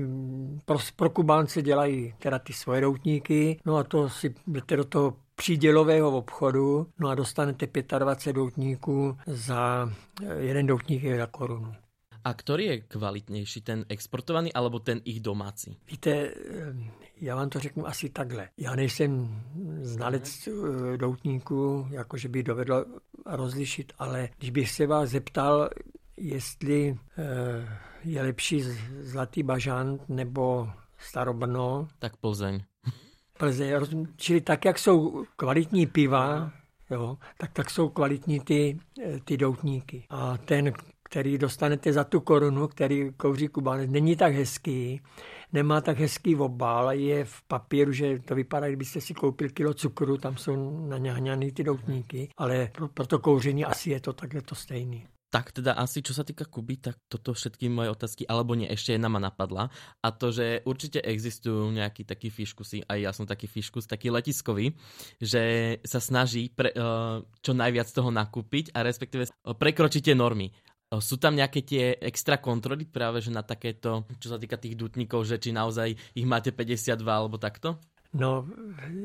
[0.65, 5.24] pro, pro Kubánce dělají teda ty svoje doutníky, no a to si jdete do toho
[5.35, 7.67] přídělového obchodu, no a dostanete
[7.99, 9.89] 25 doutníků za
[10.37, 11.73] jeden doutník je za korunu.
[12.23, 15.77] A který je kvalitnější, ten exportovaný alebo ten ich domácí?
[15.91, 16.33] Víte,
[17.21, 18.49] já vám to řeknu asi takhle.
[18.57, 19.41] Já nejsem
[19.81, 22.85] znalec eh, doutníků, jakože by dovedl
[23.25, 25.69] rozlišit, ale když bych se vás zeptal,
[26.17, 28.61] jestli eh, je lepší
[29.01, 31.87] Zlatý bažant nebo Starobrno.
[31.99, 32.63] Tak Plzeň.
[33.37, 36.51] Plzeň, čili tak, jak jsou kvalitní piva,
[36.91, 38.77] jo, tak tak jsou kvalitní ty,
[39.25, 40.03] ty doutníky.
[40.09, 40.73] A ten,
[41.03, 45.01] který dostanete za tu korunu, který kouří kubánec, není tak hezký,
[45.53, 50.17] nemá tak hezký obal, je v papíru, že to vypadá, kdybyste si koupil kilo cukru,
[50.17, 54.55] tam jsou naňahňaný ty doutníky, ale pro, pro to kouření asi je to takhle to
[54.55, 55.07] stejný.
[55.35, 58.95] Tak teda asi, čo sa týka Kuby, tak toto všetky moje otázky, alebo nie, ešte
[58.95, 59.67] jedna ma napadla.
[59.99, 64.79] A to, že určite existujú nejakí takí fiškusy, aj ja som taký fiškus, taký letiskový,
[65.19, 70.55] že sa snaží pre, uh, čo najviac toho nakúpiť a respektíve prekročiť tie normy.
[71.03, 75.27] Sú tam nejaké tie extra kontroly práve že na takéto, čo sa týka tých dutníkov,
[75.27, 77.75] že či naozaj ich máte 52 alebo takto?
[78.15, 78.47] No,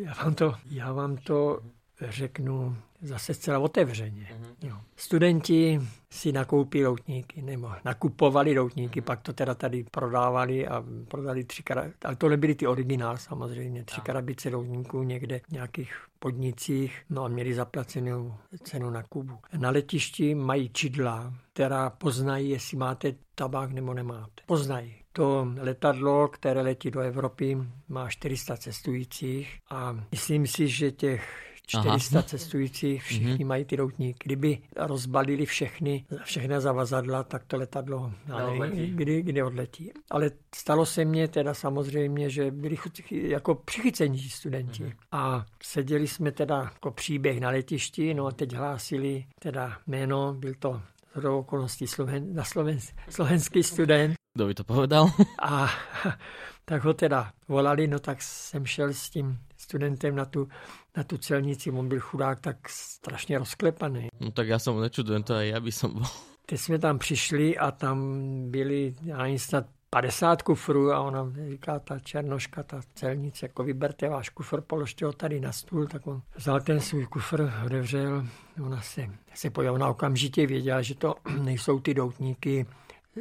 [0.07, 1.61] já vám to, já vám to
[2.01, 4.29] řeknu zase zcela otevřeně.
[4.31, 4.69] Mm-hmm.
[4.69, 4.77] Jo.
[4.97, 5.81] Studenti
[6.13, 9.05] si nakoupí routníky, nebo nakupovali routníky, mm-hmm.
[9.05, 13.85] pak to teda tady prodávali a prodali tři krabice, ale to nebyly ty originál samozřejmě,
[13.85, 19.39] tři krabice routníků někde v nějakých podnicích, no a měli zaplacenou cenu na Kubu.
[19.59, 24.43] Na letišti mají čidla, která poznají, jestli máte tabák nebo nemáte.
[24.47, 24.95] Poznají.
[25.13, 27.59] To letadlo, které letí do Evropy,
[27.89, 32.29] má 400 cestujících a myslím si, že těch 400 Aha.
[32.29, 33.47] cestujících, všichni mm-hmm.
[33.47, 34.19] mají ty doutníky.
[34.25, 38.13] Kdyby rozbalili všechny, všechny zavazadla, tak to letadlo
[38.59, 39.93] nevím, kdy, kdy odletí.
[40.11, 42.77] Ale stalo se mně teda samozřejmě, že byli
[43.11, 44.85] jako přichycení studenti.
[44.85, 44.95] Mm-hmm.
[45.13, 50.55] A seděli jsme teda jako příběh na letišti, no a teď hlásili teda jméno, byl
[50.59, 50.83] to
[51.15, 54.15] z okolností Sloven, na Sloven, slovenský student.
[54.35, 55.11] Kdo by to povedal?
[55.43, 55.69] A
[56.65, 59.39] tak ho teda volali, no tak jsem šel s tím
[59.71, 60.49] studentem na tu,
[60.97, 64.09] na tu celnici, on byl chudák tak strašně rozklepaný.
[64.21, 66.03] No tak já jsem nečudujem, to já by som bol.
[66.47, 67.97] Teď jsme tam přišli a tam
[68.51, 74.29] byli ani snad 50 kufrů a ona říká, ta černoška, ta celnice, jako vyberte váš
[74.29, 78.27] kufr, položte ho tady na stůl, tak on vzal ten svůj kufr, otevřel,
[78.65, 82.67] ona se, se pojala, ona okamžitě věděla, že to nejsou ty doutníky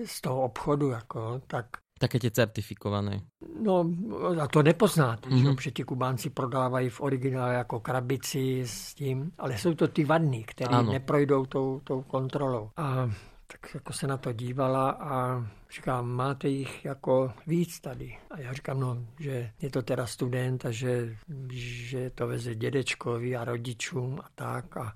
[0.06, 1.66] z toho obchodu, jako, tak
[2.00, 3.28] Také tie certifikované.
[3.60, 3.84] No
[4.40, 5.60] a to nepoznáte, mm-hmm.
[5.60, 10.44] že ti Kubánci prodávají v originále jako krabici s tím, ale jsou to ty vadní,
[10.44, 12.72] které neprojdou tou, tou kontrolou.
[12.78, 13.12] A
[13.52, 15.44] tak jako se na to dívala a
[15.76, 18.18] říkám, máte jich jako víc tady.
[18.32, 21.18] A já říkám, no, že je to teda student a že,
[21.52, 24.78] že to veze dědečkovi a rodičům a tak.
[24.78, 24.96] A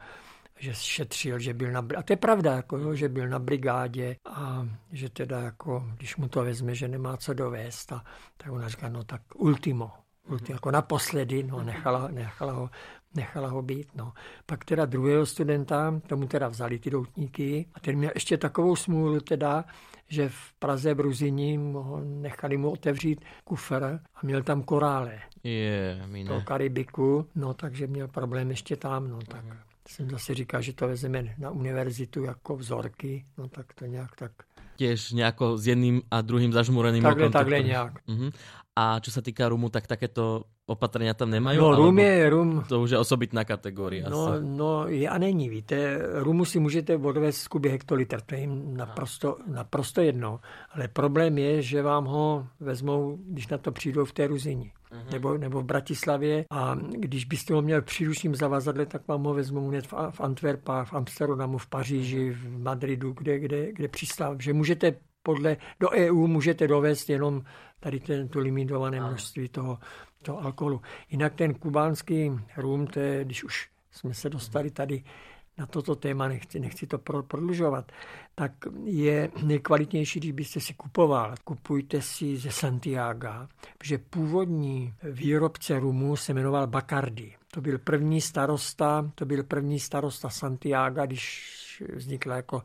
[0.63, 4.15] že šetřil, že byl na, a to je pravda, jako, jo, že byl na brigádě
[4.25, 8.03] a že teda jako, když mu to vezme, že nemá co dovést, a,
[8.37, 9.91] tak ona říká, no tak ultimo,
[10.29, 12.69] ultimo jako naposledy, no nechala, nechala, ho,
[13.15, 13.87] nechala ho být.
[13.95, 14.13] No.
[14.45, 19.19] Pak teda druhého studenta, tomu teda vzali ty doutníky a ten měl ještě takovou smůlu
[19.19, 19.65] teda,
[20.07, 21.59] že v Praze Bruzini
[22.03, 23.83] nechali mu otevřít kufr
[24.15, 25.19] a měl tam korále.
[25.43, 29.43] Je, yeah, To Karibiku, no takže měl problém ještě tam, no tak.
[29.43, 34.15] Mm jsem zase říkal, že to vezeme na univerzitu jako vzorky, no tak to nějak
[34.15, 34.31] tak.
[34.75, 37.93] Těž nějako s jedným a druhým zažmureným Takhle, okom, takhle nějak.
[38.07, 38.31] Uh-huh.
[38.73, 41.61] A čo sa týka rumu, tak takéto opatrenia tam nemají?
[41.61, 42.65] No rum je rum.
[42.65, 44.01] To už je osobitná kategorie.
[44.09, 44.41] No, asi.
[44.41, 46.01] no je a není, víte.
[46.25, 50.39] Rumu si můžete odvést z kuby hektoliter, to je jim naprosto, naprosto jedno.
[50.73, 54.71] Ale problém je, že vám ho vezmou, když na to přijdou v té ruzini.
[54.93, 55.11] Uh-huh.
[55.11, 59.69] Nebo, nebo v Bratislavě a když byste ho měl příručním zavazadle, tak vám ho vezmou
[59.69, 64.41] hned v, v Antwerpách, v Amsterdamu, v Paříži, v Madridu, kde, kde, kde přistáv.
[64.41, 67.43] Že můžete podle, do EU můžete dovést jenom
[67.79, 69.79] tady ten, to limitované množství toho,
[70.21, 70.81] toho alkoholu.
[71.09, 75.03] Jinak ten kubánský rum, to je, když už jsme se dostali tady
[75.57, 77.91] na toto téma, nechci, nechci to prodlužovat,
[78.35, 78.51] tak
[78.83, 81.35] je nejkvalitnější, když byste si kupoval.
[81.43, 83.47] Kupujte si ze Santiago,
[83.77, 87.35] protože původní výrobce rumu se jmenoval Bacardi.
[87.51, 92.63] To byl první starosta, to byl první starosta Santiago, když vznikla jako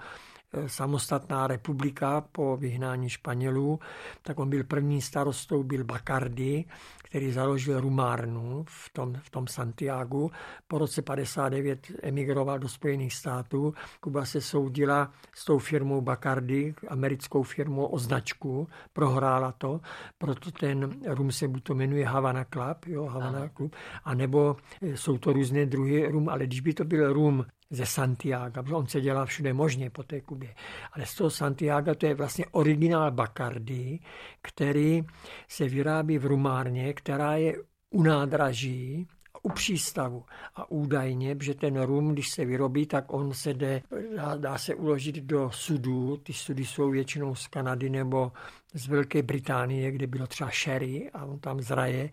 [0.67, 3.79] samostatná republika po vyhnání Španělů,
[4.23, 6.65] tak on byl první starostou, byl Bacardi,
[7.03, 10.31] který založil rumárnu v tom, v tom Santiagu.
[10.67, 13.75] Po roce 59 emigroval do Spojených států.
[14.01, 19.81] Kuba se soudila s tou firmou Bacardi, americkou firmou o značku, prohrála to,
[20.19, 23.49] proto ten rum se buď to jmenuje Havana Club, jo, Havana Aha.
[23.57, 23.75] Club,
[24.05, 28.63] anebo eh, jsou to různé druhy rum, ale když by to byl rum ze Santiago,
[28.63, 30.55] protože on se dělá všude možně po té Kubě.
[30.93, 34.01] Ale z toho Santiago to je vlastně originál Bacardi,
[34.43, 35.03] který
[35.49, 37.57] se vyrábí v rumárně, která je
[37.91, 39.09] u nádraží,
[39.43, 40.25] u přístavu.
[40.55, 43.83] A údajně, že ten rum, když se vyrobí, tak on se jde,
[44.17, 46.17] dá, dá se uložit do sudů.
[46.17, 48.33] Ty sudy jsou většinou z Kanady nebo
[48.75, 52.11] z Velké Británie, kde bylo třeba sherry a on tam zraje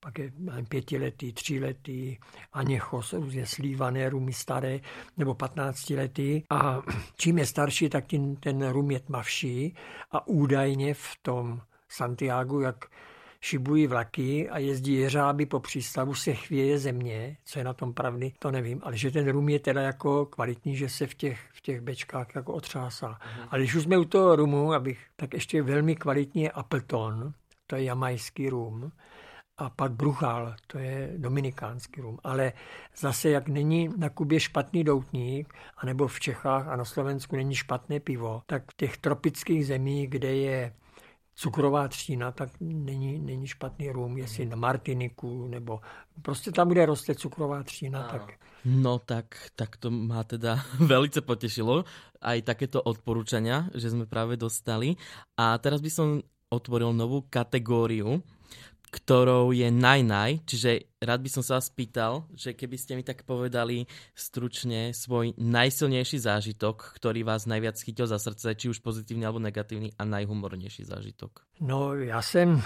[0.00, 2.16] pak je nevím, pětiletý, tříletý,
[2.52, 4.80] aněchos, různě slívané rumy staré,
[5.16, 6.42] nebo patnáctiletý.
[6.50, 6.82] A
[7.16, 9.74] čím je starší, tak tím ten rum je tmavší
[10.10, 12.84] a údajně v tom Santiago, jak
[13.40, 18.32] šibují vlaky a jezdí jeřáby po přístavu, se chvěje země, co je na tom pravdy,
[18.38, 21.60] to nevím, ale že ten rum je teda jako kvalitní, že se v těch, v
[21.60, 23.08] těch bečkách jako otřásá.
[23.08, 23.48] Mhm.
[23.50, 27.32] Ale když už jsme u toho rumu, abych, tak ještě velmi kvalitní je Appleton,
[27.66, 28.92] to je jamajský rum,
[29.58, 32.18] a pak Bruchal, to je dominikánský rum.
[32.24, 32.52] Ale
[32.96, 38.00] zase, jak není na Kubě špatný doutník, anebo v Čechách a na Slovensku není špatné
[38.00, 40.72] pivo, tak v těch tropických zemích, kde je
[41.34, 45.80] cukrová třtina, tak není, není špatný rum, jestli na Martiniku, nebo
[46.22, 48.08] prostě tam, kde roste cukrová třtina, no.
[48.18, 48.32] tak...
[48.64, 51.84] No tak, tak to má teda velice potešilo,
[52.22, 54.98] aj takéto odporúčania, že jsme právě dostali.
[55.38, 56.08] A teraz by som
[56.50, 58.18] otvoril novú kategóriu,
[58.88, 63.22] ktorou je naj-naj, čiže rád by som sa vás pýtal, že keby ste mi tak
[63.22, 63.84] povedali
[64.16, 69.92] stručne svoj najsilnejší zážitok, ktorý vás najviac chytil za srdce, či už pozitívny alebo negatívny
[69.98, 71.44] a najhumornější zážitok.
[71.60, 72.62] No já jsem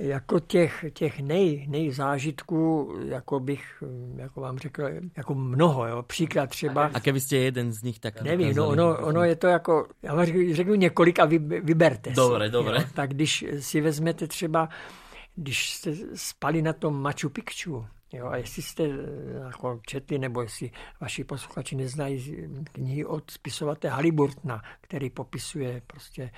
[0.00, 3.82] jako těch, těch nej, nejzážitků, jako bych,
[4.16, 4.84] jako vám řekl,
[5.16, 6.02] jako mnoho, jo.
[6.02, 6.90] Příklad třeba.
[6.94, 10.26] A kdybyste jeden z nich tak Nevím, no, ono, ono je to jako, já vám
[10.26, 12.84] řeknu, řeknu několik a vy, vyberte Dobre, si, dobre.
[12.94, 14.68] Tak když si vezmete třeba
[15.34, 20.42] když jste spali na tom Machu Picchu, Jo, a jestli jste eh, jako četli, nebo
[20.42, 20.70] jestli
[21.00, 22.36] vaši posluchači neznají
[22.72, 26.30] knihy od spisovate Haliburtna, který popisuje prostě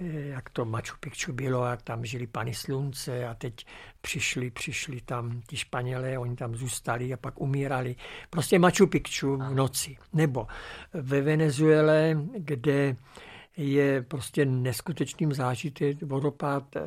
[0.00, 3.66] eh, jak to Machu Picchu bylo, jak tam žili pani slunce a teď
[4.00, 7.96] přišli, přišli tam ti Španělé, oni tam zůstali a pak umírali.
[8.30, 9.96] Prostě Machu Picchu v noci.
[10.12, 10.46] Nebo
[10.92, 12.96] ve Venezuele, kde
[13.56, 16.82] je prostě neskutečným zážitek vodopád, eh,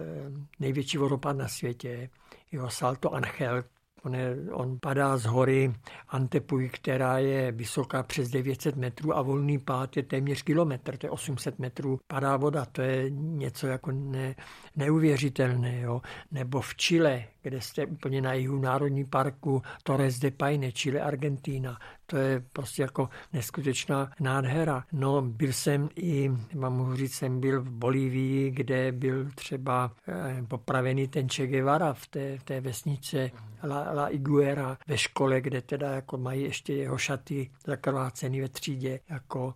[0.59, 2.09] největší vodopád na světě.
[2.51, 3.63] Jeho Salto Angel,
[4.05, 5.73] On, je, on padá z hory
[6.07, 11.11] Antepuy, která je vysoká přes 900 metrů a volný pád je téměř kilometr, to je
[11.11, 11.99] 800 metrů.
[12.07, 14.35] Padá voda, to je něco jako ne,
[14.75, 15.81] neuvěřitelné.
[15.81, 16.01] Jo.
[16.31, 21.77] Nebo v Chile, kde jste úplně na jihu Národní parku Torres de Paine, Chile, Argentina.
[22.05, 24.83] To je prostě jako neskutečná nádhera.
[24.91, 31.07] No, byl jsem i, mám říct, jsem byl v Bolívii, kde byl třeba eh, popravený
[31.07, 33.31] ten Che Guevara v té, v té vesnice
[33.63, 38.99] La, La Iguera ve škole, kde teda jako mají ještě jeho šaty zakrvácený ve třídě,
[39.09, 39.53] jako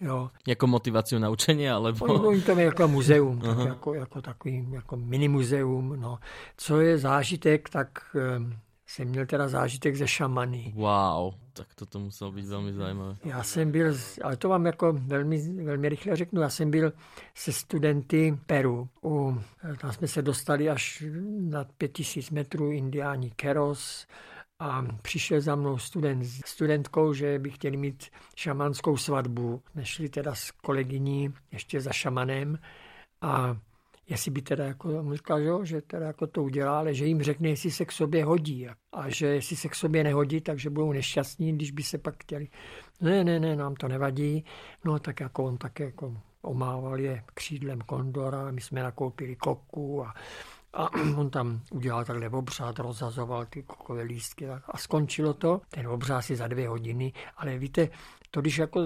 [0.00, 0.30] Jo.
[0.46, 2.04] Jako motivaci na učení, alebo...
[2.04, 6.00] Oni, oni to je jako muzeum, tak jako, jako takový jako mini muzeum.
[6.00, 6.18] No.
[6.56, 10.72] Co je zážitek, tak um, jsem měl teda zážitek ze šamany.
[10.76, 13.16] Wow, tak to, to muselo být velmi zajímavé.
[13.24, 16.92] Já jsem byl, ale to vám jako velmi, velmi rychle řeknu, já jsem byl
[17.34, 18.88] se studenty Peru.
[19.04, 19.40] U,
[19.80, 21.04] tam jsme se dostali až
[21.40, 24.06] na 5000 metrů indiáni Keros,
[24.58, 28.06] a přišel za mnou student s studentkou, že by chtěli mít
[28.36, 29.62] šamanskou svatbu.
[29.74, 32.58] Nešli teda s kolegyní ještě za šamanem
[33.20, 33.56] a
[34.08, 37.48] jestli by teda jako, říkal, že, že teda jako to udělá, ale že jim řekne,
[37.48, 41.52] jestli se k sobě hodí a že jestli se k sobě nehodí, takže budou nešťastní,
[41.52, 42.48] když by se pak chtěli.
[43.00, 44.44] Ne, ne, ne, nám to nevadí.
[44.84, 50.14] No tak jako on také jako omával je křídlem kondora, my jsme nakoupili koku a
[50.72, 55.60] a on tam udělal takhle obřád, rozhazoval ty kokové lístky a skončilo to.
[55.70, 57.88] Ten obřád si za dvě hodiny, ale víte,
[58.30, 58.80] to když jako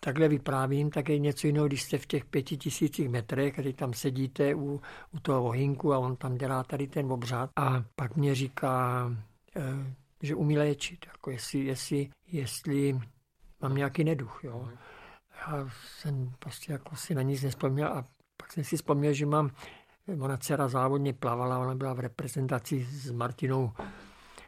[0.00, 3.92] takhle vyprávím, tak je něco jiného, když jste v těch pěti tisících metrech a tam
[3.92, 4.80] sedíte u,
[5.10, 9.06] u toho ohinku a on tam dělá tady ten obřád a pak mě říká,
[9.56, 11.06] eh, že umí léčit.
[11.06, 13.00] Jako jestli, jestli, jestli
[13.60, 14.40] mám nějaký neduch.
[14.44, 14.68] Jo.
[15.40, 18.04] Já jsem prostě jako si na nic nespomněl a
[18.36, 19.50] pak jsem si vzpomněl, že mám,
[20.20, 23.72] ona dcera závodně plavala, ona byla v reprezentaci s Martinou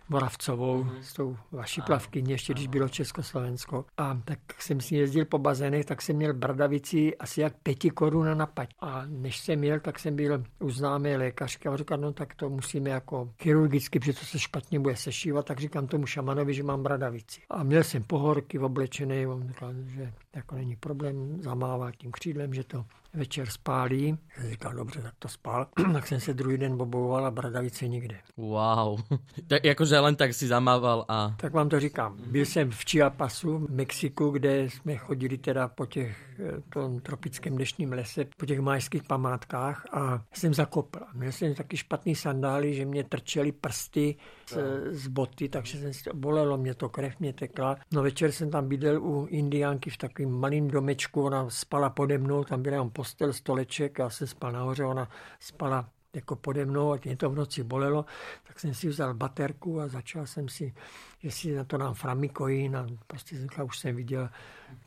[0.08, 1.00] Moravcovou, mm-hmm.
[1.00, 3.84] s tou vaší plavkyní, ještě když bylo Československo.
[3.96, 8.38] A tak jsem si jezdil po bazénech, tak jsem měl bradavici asi jak pěti korun
[8.38, 8.68] na pať.
[8.80, 12.50] A než jsem jel, tak jsem byl u známé lékařky a říkal, no tak to
[12.50, 16.82] musíme jako chirurgicky, protože to se špatně bude sešívat, tak říkám tomu šamanovi, že mám
[16.82, 17.40] bradavici.
[17.50, 22.64] A měl jsem pohorky oblečené, on říkal, že jako není problém zamávat tím křídlem, že
[22.64, 22.84] to
[23.14, 24.18] večer spálí.
[24.36, 25.66] Já říkal, dobře, tak to spál.
[25.92, 28.16] tak jsem se druhý den boboval a bradavice nikde.
[28.36, 29.00] Wow.
[29.46, 31.34] tak jakože len tak si zamával a...
[31.40, 32.16] Tak vám to říkám.
[32.26, 36.31] Byl jsem v Chiapasu, v Mexiku, kde jsme chodili teda po těch
[36.68, 40.98] tom tropickém dešním lese, po těch majských památkách a jsem zakopl.
[41.14, 44.16] Měl jsem taky špatný sandály, že mě trčely prsty
[44.48, 44.58] z,
[44.90, 47.76] z boty, takže jsem si, bolelo mě to, krev mě tekla.
[47.92, 52.44] No večer jsem tam bydlel u Indiánky v takovém malém domečku, ona spala pode mnou,
[52.44, 55.08] tam byla jenom postel, stoleček, já jsem spal nahoře, ona
[55.40, 58.04] spala jako pode mnou a mě to v noci bolelo,
[58.46, 60.74] tak jsem si vzal baterku a začal jsem si,
[61.22, 64.28] jestli na to nám framikoin a prostě jsem, už jsem viděl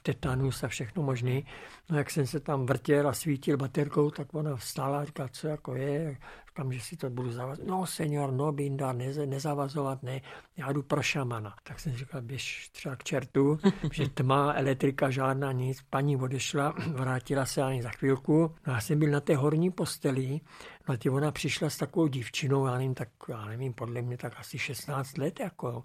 [0.01, 1.45] tetanus a všechno možný.
[1.89, 5.47] No jak jsem se tam vrtěl a svítil baterkou, tak ona vstala a říkala, co
[5.47, 6.17] jako je.
[6.47, 7.69] Říkám, že si to budu zavazovat.
[7.69, 10.21] No, senior, no, binda, ne, nezavazovat, ne,
[10.57, 11.55] já jdu pro šamana.
[11.63, 13.59] Tak jsem říkal, běž třeba k čertu,
[13.91, 15.81] že tma, elektrika, žádná nic.
[15.89, 18.51] Paní odešla, vrátila se ani za chvilku.
[18.67, 20.39] No, já jsem byl na té horní posteli,
[20.87, 24.57] a ona přišla s takovou dívčinou, já nevím, tak, já nevím, podle mě tak asi
[24.59, 25.83] 16 let, jako.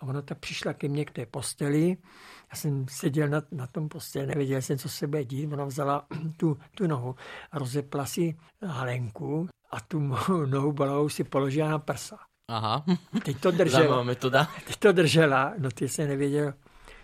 [0.00, 1.96] A ona tak přišla ke mně k té posteli,
[2.50, 5.52] já jsem seděl na, na tom posteli, nevěděl jsem, co se bude dít.
[5.52, 7.14] Ona vzala tu, tu nohu
[7.50, 10.00] a rozepla si halenku a tu
[10.46, 12.18] nohu balovou si položila na prsa.
[12.48, 12.84] Aha.
[13.24, 14.02] Teď to držela.
[14.02, 14.48] metoda.
[14.66, 16.54] Teď to držela, no ty jsem nevěděl,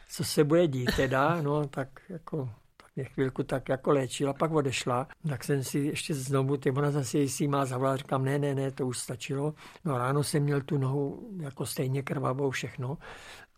[0.09, 2.51] co se bude dít teda, no tak jako
[2.99, 7.19] mě chvilku tak jako léčila, pak odešla, tak jsem si ještě znovu, ty ona zase
[7.19, 9.55] jestli má zavolala, říkám, ne, ne, ne, to už stačilo.
[9.85, 12.99] No ráno jsem měl tu nohu jako stejně krvavou všechno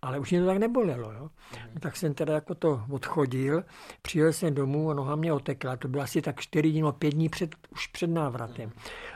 [0.03, 1.13] ale už mě to tak nebolelo.
[1.13, 1.31] Jo?
[1.75, 1.81] Mm.
[1.81, 3.65] Tak jsem teda jako to odchodil,
[4.03, 5.77] přijel jsem domů a noha mě otekla.
[5.77, 8.65] To bylo asi tak 4 dní, no 5 dní před, už před návratem.
[8.65, 8.73] Mm.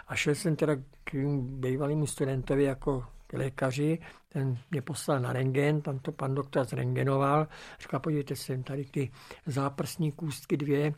[0.08, 3.98] A šel jsem teda k bývalému studentovi jako k lékaři,
[4.28, 7.48] ten mě poslal na rengen, tam to pan doktor zrengenoval.
[7.80, 9.10] Říkal, podívejte se, tady ty
[9.46, 10.92] záprsní kůstky dvě,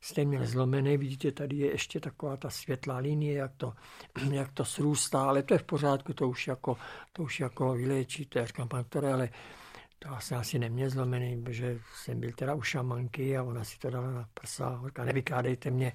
[0.00, 3.72] jste měl zlomený, vidíte, tady je ještě taková ta světlá linie, jak to,
[4.32, 6.76] jak to srůstá, ale to je v pořádku, to už jako,
[7.12, 8.46] to už jako vyléčíte.
[8.46, 9.28] Říkám, pan doktore, ale
[9.98, 13.90] to asi asi neměl zlomený, protože jsem byl teda u šamanky a ona si to
[13.90, 14.82] dala na prsa.
[14.86, 15.92] Říká, nevykádejte mě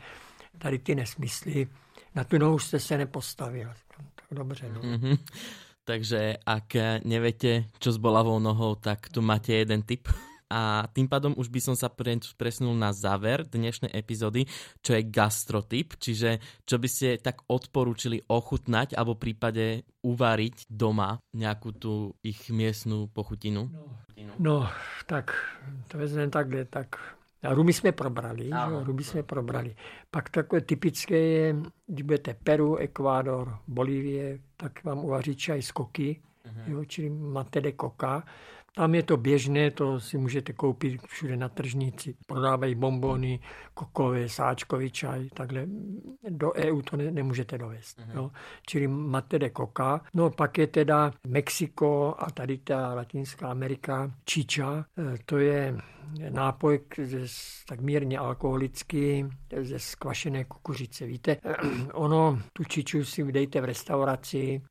[0.58, 1.68] tady ty nesmysly,
[2.16, 3.70] na tu nohu jste se nepostavil.
[3.96, 4.82] Tak dobře, no.
[4.82, 5.18] Mm-hmm.
[5.84, 10.08] Takže ak neviete, čo s bolavou nohou, tak tu máte jeden tip.
[10.54, 11.90] A tým pádom už by som sa
[12.38, 14.46] presunul na záver dnešnej epizódy,
[14.86, 21.74] čo je gastrotyp, čiže čo by ste tak odporúčili ochutnať alebo prípade uvariť doma nejakú
[21.74, 23.66] tú ich miestnú pochutinu?
[23.74, 23.90] No,
[24.38, 24.56] no
[25.10, 25.34] tak
[25.90, 27.02] to vezmeme takhle, tak
[27.44, 29.76] Rumy jsme probrali, Aha, rumy jsme probrali.
[30.12, 31.56] Pak takové typické je,
[31.88, 36.72] když budete Peru, Ekvádor, Bolívie, tak vám uvaří čaj z koky, uh-huh.
[36.72, 38.24] jo, čili mate de coca.
[38.76, 42.16] Tam je to běžné, to si můžete koupit všude na tržnici.
[42.28, 43.40] Prodávají bombony,
[43.74, 45.66] kokové, sáčkový čaj, takhle.
[46.30, 48.00] Do EU to ne, nemůžete dovést.
[48.00, 48.16] Uh-huh.
[48.16, 48.32] Jo.
[48.68, 50.02] Čili máte de coca.
[50.14, 54.86] No pak je teda Mexiko a tady ta Latinská Amerika, čiča.
[54.98, 55.78] E, to je
[56.30, 56.80] nápoj
[57.68, 59.26] tak mírně alkoholický
[59.62, 61.06] ze skvašené kukuřice.
[61.06, 61.38] Víte,
[61.94, 64.62] ono, tu čiču si dejte v restauraci,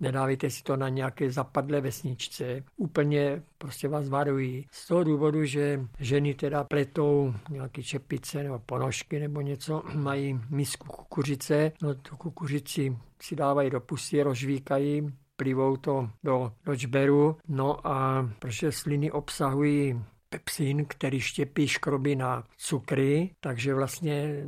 [0.00, 4.66] nedávejte si to na nějaké zapadlé vesničce, úplně prostě vás varují.
[4.70, 10.88] Z toho důvodu, že ženy teda pletou nějaké čepice nebo ponožky nebo něco, mají misku
[10.88, 17.86] kukuřice, no tu kukuřici si dávají do pusy, rozvíkají, plivou to do, do čberu, no
[17.86, 24.44] a protože sliny obsahují pepsin, který štěpí škroby na cukry, takže vlastně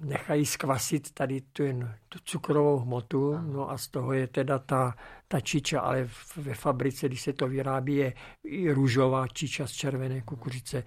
[0.00, 1.64] nechají skvasit tady tu,
[2.08, 4.94] tu cukrovou hmotu, no a z toho je teda ta,
[5.28, 8.12] ta čiča, ale ve fabrice, když se to vyrábí, je
[8.44, 10.84] i růžová čiča z červené kukuřice,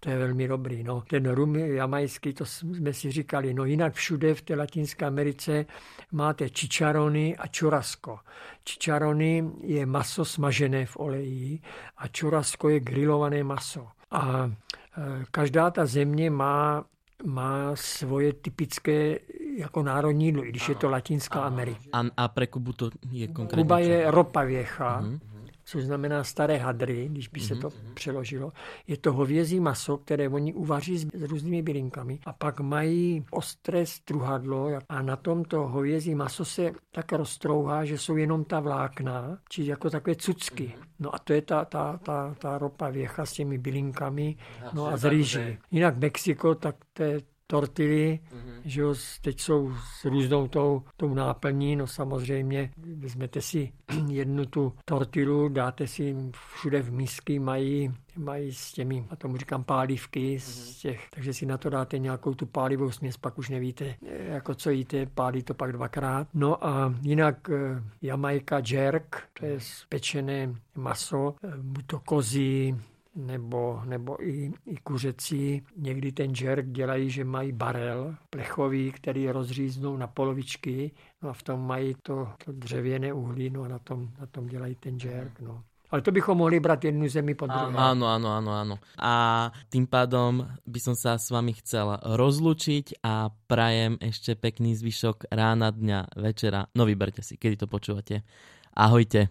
[0.00, 0.82] to je velmi dobrý.
[0.82, 1.00] No.
[1.00, 5.66] Ten rum jamajský, to jsme si říkali, no jinak všude v té Latinské Americe
[6.12, 8.18] máte čičarony a čurasko.
[8.64, 11.60] Čičarony je maso smažené v oleji
[11.96, 13.88] a čurasko je grilované maso.
[14.10, 16.84] A e, každá ta země má
[17.24, 19.18] má svoje typické
[19.56, 20.72] jako národní jídlo, i když ano.
[20.72, 21.46] je to Latinská ano.
[21.46, 21.80] Amerika.
[21.92, 23.62] A, a pre Kubu to je konkrétně?
[23.62, 25.02] Kuba je ropa věcha.
[25.02, 25.20] Uh-huh.
[25.66, 27.94] Což znamená staré hadry, když by se mhm, to mm-hmm.
[27.94, 28.52] přeložilo.
[28.86, 33.86] Je to hovězí maso, které oni uvaří s, s různými bylinkami a pak mají ostré
[33.86, 39.66] struhadlo a na tomto hovězí maso se tak roztrouhá, že jsou jenom ta vlákna, či
[39.66, 40.72] jako takové cucky.
[40.76, 40.86] Mhm.
[40.98, 44.36] No a to je ta, ta, ta, ta ropa věcha s těmi bylinkami,
[44.72, 45.58] no a z rýží.
[45.70, 48.60] Jinak Mexiko, tak to je tortily, mm-hmm.
[48.64, 53.72] že jo, teď jsou s různou tou, tou náplní, no samozřejmě vezmete si
[54.08, 56.16] jednu tu tortilu, dáte si
[56.54, 61.46] všude v misky, mají, mají s těmi, a tomu říkám pálivky, z těch, takže si
[61.46, 63.94] na to dáte nějakou tu pálivou směs, pak už nevíte,
[64.28, 66.28] jako co jíte, pálí to pak dvakrát.
[66.34, 72.76] No a jinak eh, Jamajka jerk, to je pečené maso, eh, buď to kozí,
[73.16, 75.62] nebo, nebo i, i kuřecí.
[75.76, 80.90] Někdy ten jerk dělají, že mají barel plechový, který rozříznou na polovičky
[81.22, 84.46] no a v tom mají to, to dřevěné uhlí no a na tom, na tom
[84.46, 85.40] dělají ten jerk.
[85.40, 85.62] No.
[85.90, 87.70] Ale to bychom mohli brát jednu zemi po druhé.
[87.70, 88.74] Áno, áno, áno, áno.
[88.98, 95.30] A tým pádom by som sa s vami chcel rozlučiť a prajem ešte pekný zvyšok
[95.30, 96.66] rána, dňa, večera.
[96.74, 98.26] No vyberte si, kedy to počúvate.
[98.74, 99.30] Ahojte.